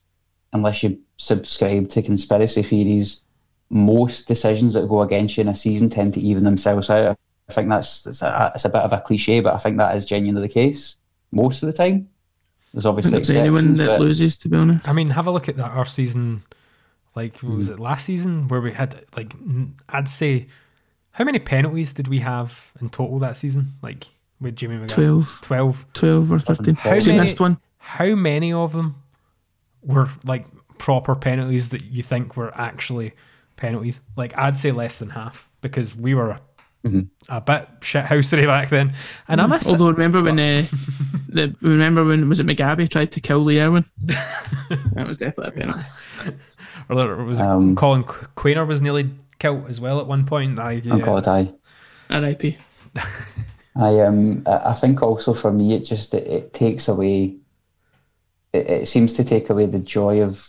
[0.52, 3.22] unless you subscribe to conspiracy theories,
[3.68, 7.18] most decisions that go against you in a season tend to even themselves out.
[7.48, 9.94] I think that's it's a, it's a bit of a cliche, but I think that
[9.96, 10.96] is genuinely the case
[11.32, 12.08] most of the time.
[12.72, 14.88] There's obviously it's anyone that but loses, to be honest.
[14.88, 16.42] I mean, have a look at that our season.
[17.14, 17.74] Like, what was hmm.
[17.74, 19.32] it last season where we had like
[19.88, 20.48] I'd say,
[21.12, 23.74] how many penalties did we have in total that season?
[23.82, 24.06] Like
[24.40, 25.40] with Jimmy McGann, 12.
[25.42, 25.86] Twelve.
[25.94, 26.74] 12 or 13.
[26.74, 27.58] How He many- missed one.
[27.78, 28.96] How many of them
[29.82, 30.46] were like
[30.78, 33.12] proper penalties that you think were actually
[33.56, 34.00] penalties.
[34.16, 36.38] Like I'd say less than half because we were
[37.28, 38.92] a bit shithousery back then,
[39.28, 39.72] and I miss it.
[39.72, 40.62] Although remember when uh,
[41.28, 43.84] the remember when was it McGabby tried to kill Lee Erwin?
[44.04, 45.84] that was definitely a penalty.
[46.88, 50.58] Or was it Um, Colin Qu- Quainer was nearly killed as well at one point.
[50.58, 50.94] I, yeah.
[50.94, 51.52] Oh God, I.
[52.10, 52.56] R.I.P.
[53.76, 57.36] I um I I think also for me it just it, it takes away
[58.52, 60.46] it, it seems to take away the joy of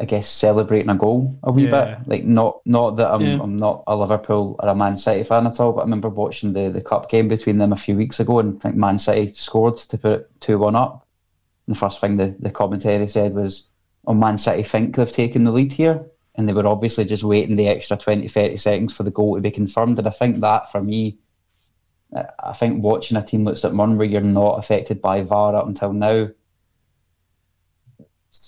[0.00, 1.96] I guess celebrating a goal a wee Yeah.
[1.96, 3.38] bit like not not that I'm Yeah.
[3.42, 6.52] I'm not a Liverpool or a Man City fan at all but I remember watching
[6.52, 9.32] the the cup game between them a few weeks ago and I think Man City
[9.34, 11.06] scored to put two one up.
[11.66, 13.70] And the first thing the, the commentary said was
[14.06, 16.00] oh Man City think they've taken the lead here.
[16.36, 19.40] And they were obviously just waiting the extra 20 30 seconds for the goal to
[19.40, 19.98] be confirmed.
[19.98, 21.18] And I think that for me
[22.42, 25.66] I think watching a team like St Mirren where you're not affected by VAR up
[25.66, 26.28] until now,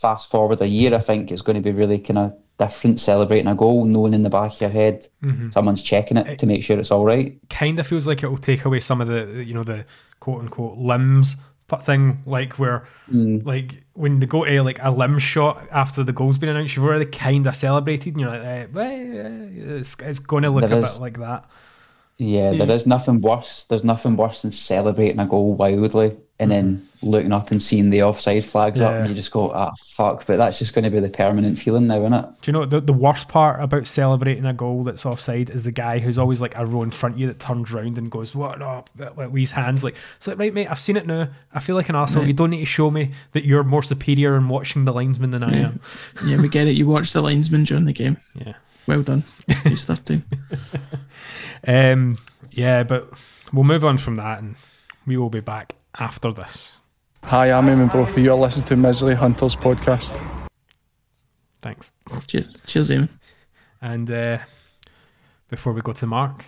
[0.01, 3.49] fast forward a year, I think it's going to be really kind of different celebrating
[3.49, 5.07] a goal, knowing in the back of your head
[5.51, 7.39] someone's checking it to make sure it's all right.
[7.49, 9.85] kind of feels like it will take away some of the you know the
[10.21, 11.37] quote unquote limbs
[11.69, 13.45] put thing like where Mm.
[13.47, 16.85] like when they go to like a limb shot after the goal's been announced you've
[16.85, 20.69] already kind of celebrated and you're like eh, well, eh, it's, it's going to look
[20.69, 21.45] There a is- bit like that
[22.19, 23.65] Yeah, there is nothing worse.
[23.65, 28.03] There's nothing worse than celebrating a goal wildly and then looking up and seeing the
[28.03, 30.99] offside flags up, and you just go, "Ah, fuck!" But that's just going to be
[30.99, 32.25] the permanent feeling now, isn't it?
[32.43, 35.71] do you know the, the worst part about celebrating a goal that's offside is the
[35.71, 38.35] guy who's always like a row in front of you that turns round and goes
[38.35, 41.29] what no like with his hands like it's like right mate I've seen it now
[41.55, 44.37] I feel like an arsehole you don't need to show me that you're more superior
[44.37, 45.67] in watching the linesman than I Yeah.
[45.67, 45.81] am
[46.27, 46.73] Yeah, we get it.
[46.77, 48.17] You watched the linesman during the game.
[48.35, 48.55] yeah
[48.87, 49.25] Well done.
[49.65, 50.25] He's 13.
[51.67, 52.19] Um,
[52.51, 53.11] yeah, but
[53.53, 54.57] we'll move on from that and
[55.07, 56.81] we will be back after this.
[57.25, 58.23] Hi, I'm Eamon Brophy.
[58.23, 60.21] You're listening to Misery Hunters podcast.
[61.61, 61.93] Thanks.
[62.27, 63.11] Cheers, Cheers Eamon.
[63.83, 64.39] And uh,
[65.49, 66.45] before we go to Mark,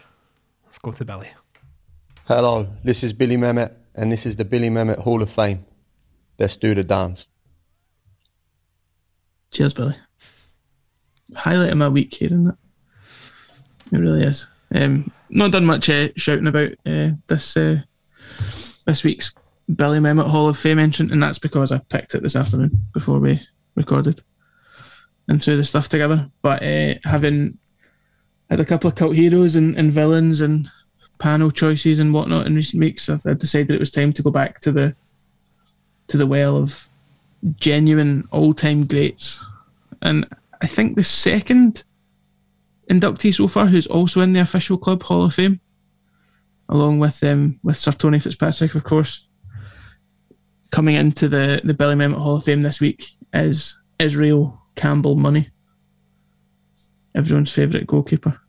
[0.64, 1.28] let's go to Billy.
[2.26, 5.64] Hello, this is Billy Mehmet, and this is the Billy Mehmet Hall of Fame.
[6.38, 7.28] Let's do the dance.
[9.50, 9.96] Cheers, Billy.
[11.34, 12.54] Highlight of my week here, isn't it?
[13.92, 14.46] It really is.
[14.74, 17.82] Um, not done much uh, shouting about uh, this uh,
[18.84, 19.34] this week's
[19.74, 23.18] Billy Mehmet Hall of Fame entrant, and that's because I picked it this afternoon before
[23.18, 23.40] we
[23.74, 24.22] recorded
[25.28, 26.30] and threw the stuff together.
[26.42, 27.58] But uh, having
[28.50, 30.70] had a couple of cult heroes and, and villains and
[31.18, 34.30] panel choices and whatnot in recent weeks, I, I decided it was time to go
[34.30, 34.94] back to the
[36.08, 36.88] to the well of
[37.56, 39.44] genuine all-time greats.
[40.02, 40.26] And
[40.60, 41.84] I think the second
[42.90, 45.60] inductee so far who's also in the official club Hall of Fame,
[46.72, 49.28] along with um, with Sir Tony Fitzpatrick, of course.
[50.70, 55.50] Coming into the, the Billy Mehmet Hall of Fame this week is Israel Campbell Money,
[57.14, 58.40] everyone's favourite goalkeeper.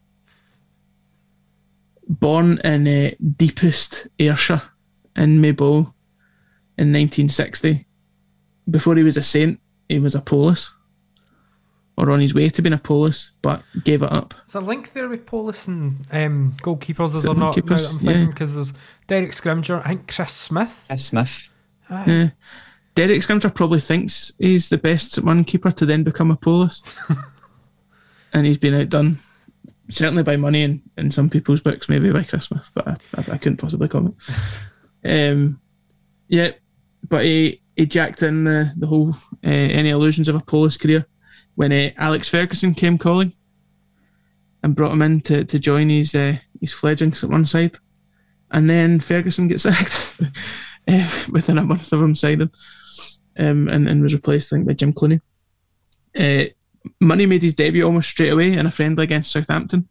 [2.08, 4.62] Born in uh, deepest Ayrshire
[5.18, 5.94] in Maybole
[6.78, 7.86] in 1960.
[8.70, 9.60] Before he was a saint,
[9.90, 10.72] he was a polis,
[11.98, 14.34] or on his way to being a polis, but gave it up.
[14.48, 17.10] Is there a link there with Polis and um, goalkeepers?
[17.10, 17.56] Is Is there not?
[17.56, 17.82] Now goalkeepers?
[17.84, 18.26] that I'm thinking Yeah.
[18.28, 18.74] because there's
[19.08, 20.86] Derek Scrimger, I think Chris Smith.
[20.88, 21.50] Chris Smith.
[21.90, 22.30] Yeah.
[22.96, 26.82] Derek Scrimger probably thinks he's the best St Mirren keeper to then become a polis,
[28.34, 29.18] and he's been outdone
[29.90, 33.34] certainly by money in, in some people's books, maybe by Chris Smith, but I, I,
[33.34, 34.16] I couldn't possibly comment.
[35.06, 35.60] Um,
[36.30, 36.52] yeah,
[37.10, 39.10] but he he jacked in the the whole
[39.44, 41.06] uh, any illusions of a polis career
[41.56, 43.32] when uh, Alex Ferguson came calling
[44.64, 47.76] and brought him in to, to join his uh, his fledglings at one side,
[48.52, 50.22] and then Ferguson gets sacked
[50.88, 52.50] uh, within a month of him signing,
[53.38, 55.22] um, and, and was replaced I think by Jim Clunie.
[56.18, 56.46] Uh,
[57.00, 59.88] Money made his debut almost straight away in a friendly against Southampton,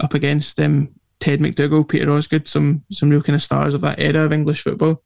[0.00, 4.00] up against um, Ted MacDougall, Peter Osgood, some some real kind of stars of that
[4.00, 5.02] era of English football.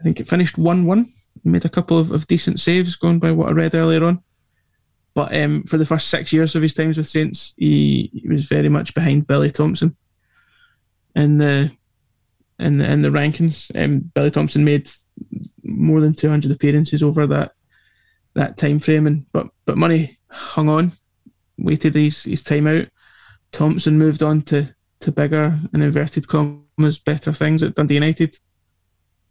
[0.00, 1.06] I think it finished one one.
[1.44, 4.22] Made a couple of, of decent saves, going by what I read earlier on.
[5.14, 8.46] But um, for the first six years of his times with Saints, he, he was
[8.46, 9.96] very much behind Billy Thomson
[11.14, 11.70] in the
[12.58, 13.70] in the, in the rankings.
[13.74, 14.88] Um, Billy Thomson made
[15.62, 17.52] more than 200 appearances over that
[18.34, 20.92] that time frame, and but but Money hung on,
[21.58, 22.86] waited his, his time out.
[23.50, 28.38] Thomson moved on to to bigger and inverted commas better things at Dundee United,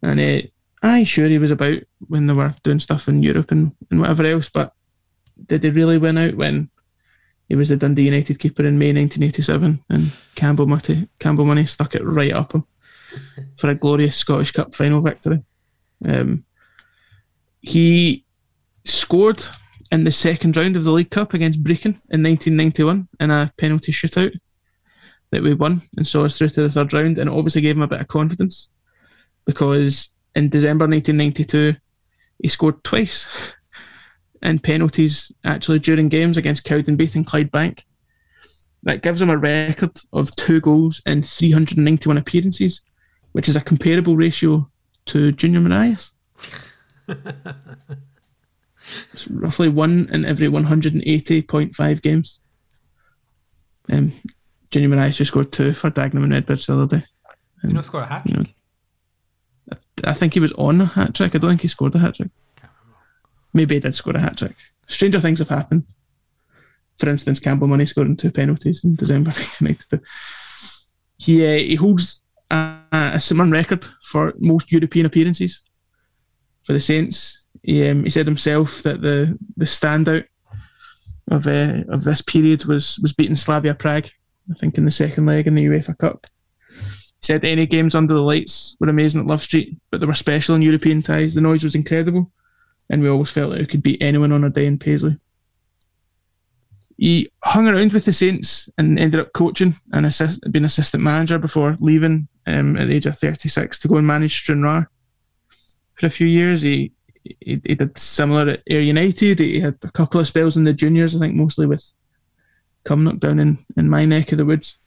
[0.02, 0.46] and uh,
[0.82, 4.24] aye, sure he was about when they were doing stuff in Europe and, and whatever
[4.24, 4.72] else, but
[5.46, 6.70] did they really win out when
[7.48, 11.94] he was the Dundee United keeper in May 1987 and Campbell Money, Campbell Money stuck
[11.94, 12.64] it right up him
[13.56, 15.40] for a glorious Scottish Cup final victory.
[16.04, 16.44] Um,
[17.60, 18.24] he
[18.84, 19.42] scored
[19.90, 23.92] in the second round of the League Cup against Brechin in 1991 in a penalty
[23.92, 24.32] shootout
[25.30, 27.18] that we won and saw us through to the third round.
[27.18, 28.70] And obviously gave him a bit of confidence
[29.44, 31.78] because in December 1992,
[32.40, 33.28] he scored twice
[34.42, 37.84] in penalties actually during games against Cowdenbeath and Clydebank.
[38.84, 42.80] That gives him a record of two goals in 391 appearances,
[43.30, 44.68] which is a comparable ratio
[45.06, 46.10] to Junior Morias.
[49.12, 52.40] it's roughly one in every 180.5 games.
[53.90, 54.12] Um,
[54.70, 57.04] Junior Morias just scored two for Dagenham and Redbridge the other day.
[57.62, 58.44] You know, score a hat You know,
[60.04, 61.36] I think he was on a hat trick.
[61.36, 62.30] I don't think he scored a hat trick.
[63.52, 64.56] Maybe he did score a hat trick.
[64.88, 65.84] Stranger things have happened.
[66.98, 69.30] For instance, Campbell Money scoring two penalties in December
[69.60, 70.00] 1992.
[71.18, 75.62] He, uh, he holds a, a similar record for most European appearances
[76.62, 77.46] for the Saints.
[77.62, 80.24] He, um, he said himself that the, the standout
[81.30, 84.08] of uh, of this period was was beating Slavia Prague,
[84.50, 86.26] I think in the second leg in the UEFA Cup.
[86.68, 90.14] He said any games under the lights were amazing at Love Street, but they were
[90.14, 91.34] special in European ties.
[91.34, 92.30] The noise was incredible,
[92.92, 95.18] and we always felt like we could beat anyone on a day in Paisley.
[96.98, 101.38] He hung around with the Saints and ended up coaching and assist, being assistant manager
[101.38, 104.88] before leaving um, at the age of 36 to go and manage Stranraer
[105.94, 106.60] for a few years.
[106.60, 106.92] He,
[107.24, 109.40] he he did similar at Ayr United.
[109.40, 111.84] He had a couple of spells in the juniors, I think mostly with
[112.84, 114.78] Cumnock down in, in my neck of the woods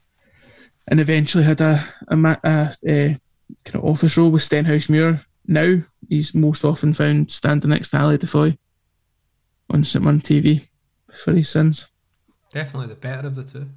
[0.87, 3.17] and eventually had a a, a, a
[3.63, 5.25] kind of office role with Stenhousemuir.
[5.47, 8.57] Now he's most often found standing next to Ali Defoy
[9.69, 10.67] on St TV
[11.11, 11.87] for his sins.
[12.51, 13.69] Definitely the better of the two.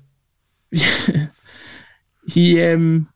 [2.28, 3.08] he um,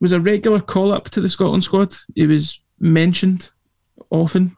[0.00, 1.94] was a regular call up to the Scotland squad.
[2.14, 3.50] He was mentioned
[4.10, 4.56] often.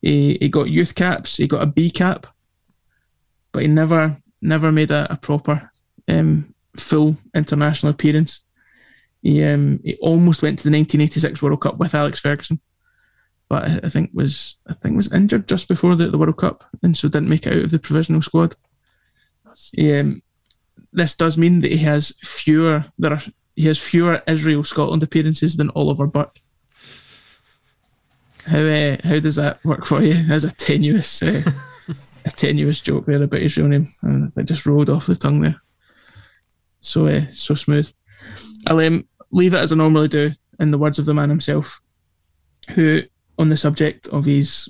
[0.00, 1.36] He, he got youth caps.
[1.36, 2.26] He got a B cap,
[3.52, 5.70] but he never never made a, a proper
[6.08, 8.41] um, full international appearance.
[9.22, 12.60] He um, he almost went to the 1986 World Cup with Alex Ferguson,
[13.48, 16.64] but I, I think was I think was injured just before the, the World Cup,
[16.82, 18.56] and so didn't make it out of the provisional squad.
[19.72, 20.22] He, um,
[20.92, 23.20] this does mean that he has fewer there are
[23.54, 26.40] he has fewer Israel Scotland appearances than Oliver Burke.
[28.46, 30.14] How uh, how does that work for you?
[30.32, 31.42] As a tenuous uh,
[32.24, 35.40] a tenuous joke there about his real name, and I just rolled off the tongue
[35.40, 35.60] there.
[36.80, 37.92] So uh, so smooth.
[38.66, 41.82] I'll um, leave it as I normally do, in the words of the man himself,
[42.70, 43.02] who
[43.38, 44.68] on the subject of his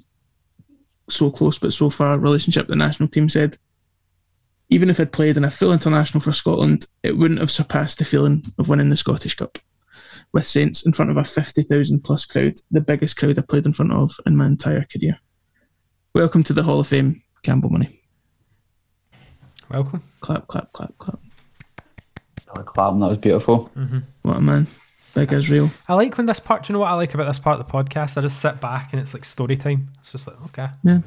[1.10, 3.56] so close but so far relationship with the national team said
[4.72, 8.06] even if I'd played in a full international for Scotland, it wouldn't have surpassed the
[8.06, 9.58] feeling of winning the Scottish Cup
[10.32, 13.74] with Saints in front of a 50,000 plus crowd, the biggest crowd I played in
[13.74, 15.18] front of in my entire career.
[16.14, 18.00] Welcome to the Hall of Fame, Campbell Money.
[19.68, 20.02] Welcome.
[20.20, 21.20] Clap, clap, clap, clap.
[22.54, 23.70] Clap, that was beautiful.
[24.22, 24.66] What a man.
[25.14, 25.70] Big Israel.
[25.88, 26.64] I like when this part.
[26.64, 28.16] Do you know what I like about this part of the podcast?
[28.16, 29.90] I just sit back and it's like story time.
[30.00, 31.00] It's just like okay, Yeah.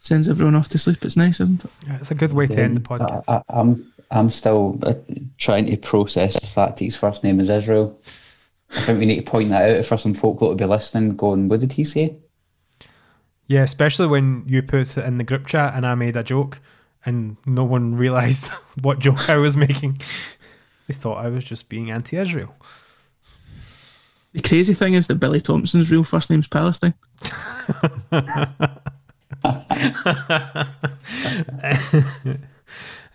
[0.00, 1.04] Sends everyone off to sleep.
[1.04, 1.70] It's nice, isn't it?
[1.84, 3.24] Yeah, it's a good way to end the podcast.
[3.26, 4.94] I, I, I'm I'm still uh,
[5.38, 8.00] trying to process the fact that his first name is Israel.
[8.70, 11.16] I think we need to point that out for some folk that will be listening.
[11.16, 12.16] Going, what did he say?
[13.48, 16.60] Yeah, especially when you put it in the group chat and I made a joke
[17.04, 18.46] and no one realised
[18.80, 20.00] what joke I was making.
[20.88, 22.54] They thought I was just being anti-Israel.
[24.32, 26.94] The crazy thing is that Billy Thomson's real first name's Palestine.
[28.10, 28.48] Yeah,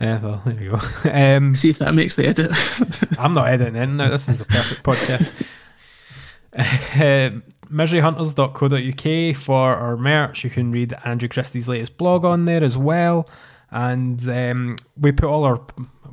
[0.00, 0.78] well, there we go.
[1.10, 2.50] Um, See if that makes the edit.
[3.18, 4.10] I'm not editing it now.
[4.10, 5.46] This is the perfect podcast.
[6.56, 7.40] Uh,
[7.72, 10.44] miseryhunters.co.uk for our merch.
[10.44, 13.28] You can read Andrew Christie's latest blog on there as well.
[13.70, 15.60] And um, we put all our,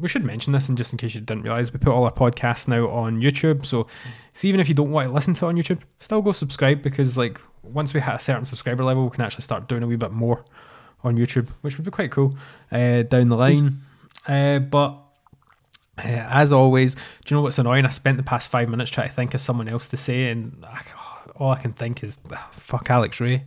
[0.02, 2.12] we should mention this, and just in case you didn't realize, we put all our
[2.12, 3.66] podcasts now on YouTube.
[3.66, 3.88] So,
[4.34, 6.82] so even if you don't want to listen to it on YouTube, still go subscribe
[6.82, 9.88] because, like, once we hit a certain subscriber level, we can actually start doing a
[9.88, 10.43] wee bit more
[11.04, 12.36] on YouTube, which would be quite cool
[12.72, 13.82] uh, down the line.
[14.28, 14.97] Uh, but
[15.97, 17.86] uh, as always, do you know what's annoying?
[17.86, 20.64] I spent the past five minutes trying to think of someone else to say, and
[20.66, 20.82] I,
[21.36, 23.45] all I can think is ah, fuck Alex Ray.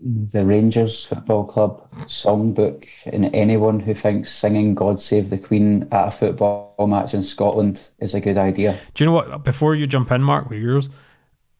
[0.00, 6.08] The Rangers Football Club songbook, and anyone who thinks singing "God Save the Queen" at
[6.08, 8.78] a football match in Scotland is a good idea.
[8.94, 9.44] Do you know what?
[9.44, 10.90] Before you jump in, Mark, with yours,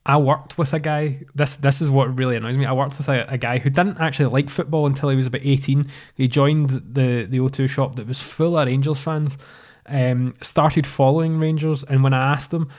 [0.06, 1.20] I worked with a guy.
[1.34, 2.66] This this is what really annoys me.
[2.66, 5.42] I worked with a, a guy who didn't actually like football until he was about
[5.44, 5.88] eighteen.
[6.14, 9.38] He joined the the O2 shop that was full of Rangers fans.
[9.86, 12.70] Um, started following Rangers, and when I asked him,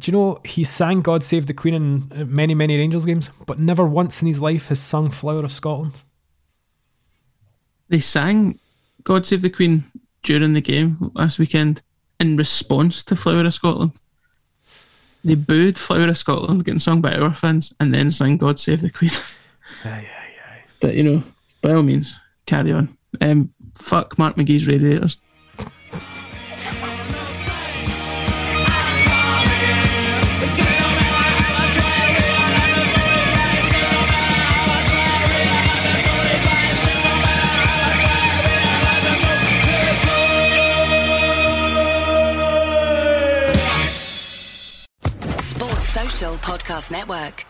[0.00, 3.28] Do you know he sang "God Save the Queen" in uh, many, many Rangers games,
[3.46, 6.02] but never once in his life has sung "Flower of Scotland."
[7.88, 8.58] They sang
[9.04, 9.84] God Save the Queen
[10.22, 11.82] during the game last weekend
[12.18, 14.00] in response to Flower of Scotland.
[15.22, 18.80] They booed Flower of Scotland getting sung by our fans and then sang God Save
[18.80, 19.10] the Queen.
[19.84, 20.62] Aye, aye, aye.
[20.80, 21.22] but you know,
[21.60, 22.88] by all means, carry on.
[23.20, 25.18] Um, fuck Mark McGee's radiators.
[46.50, 47.49] Podcast Network.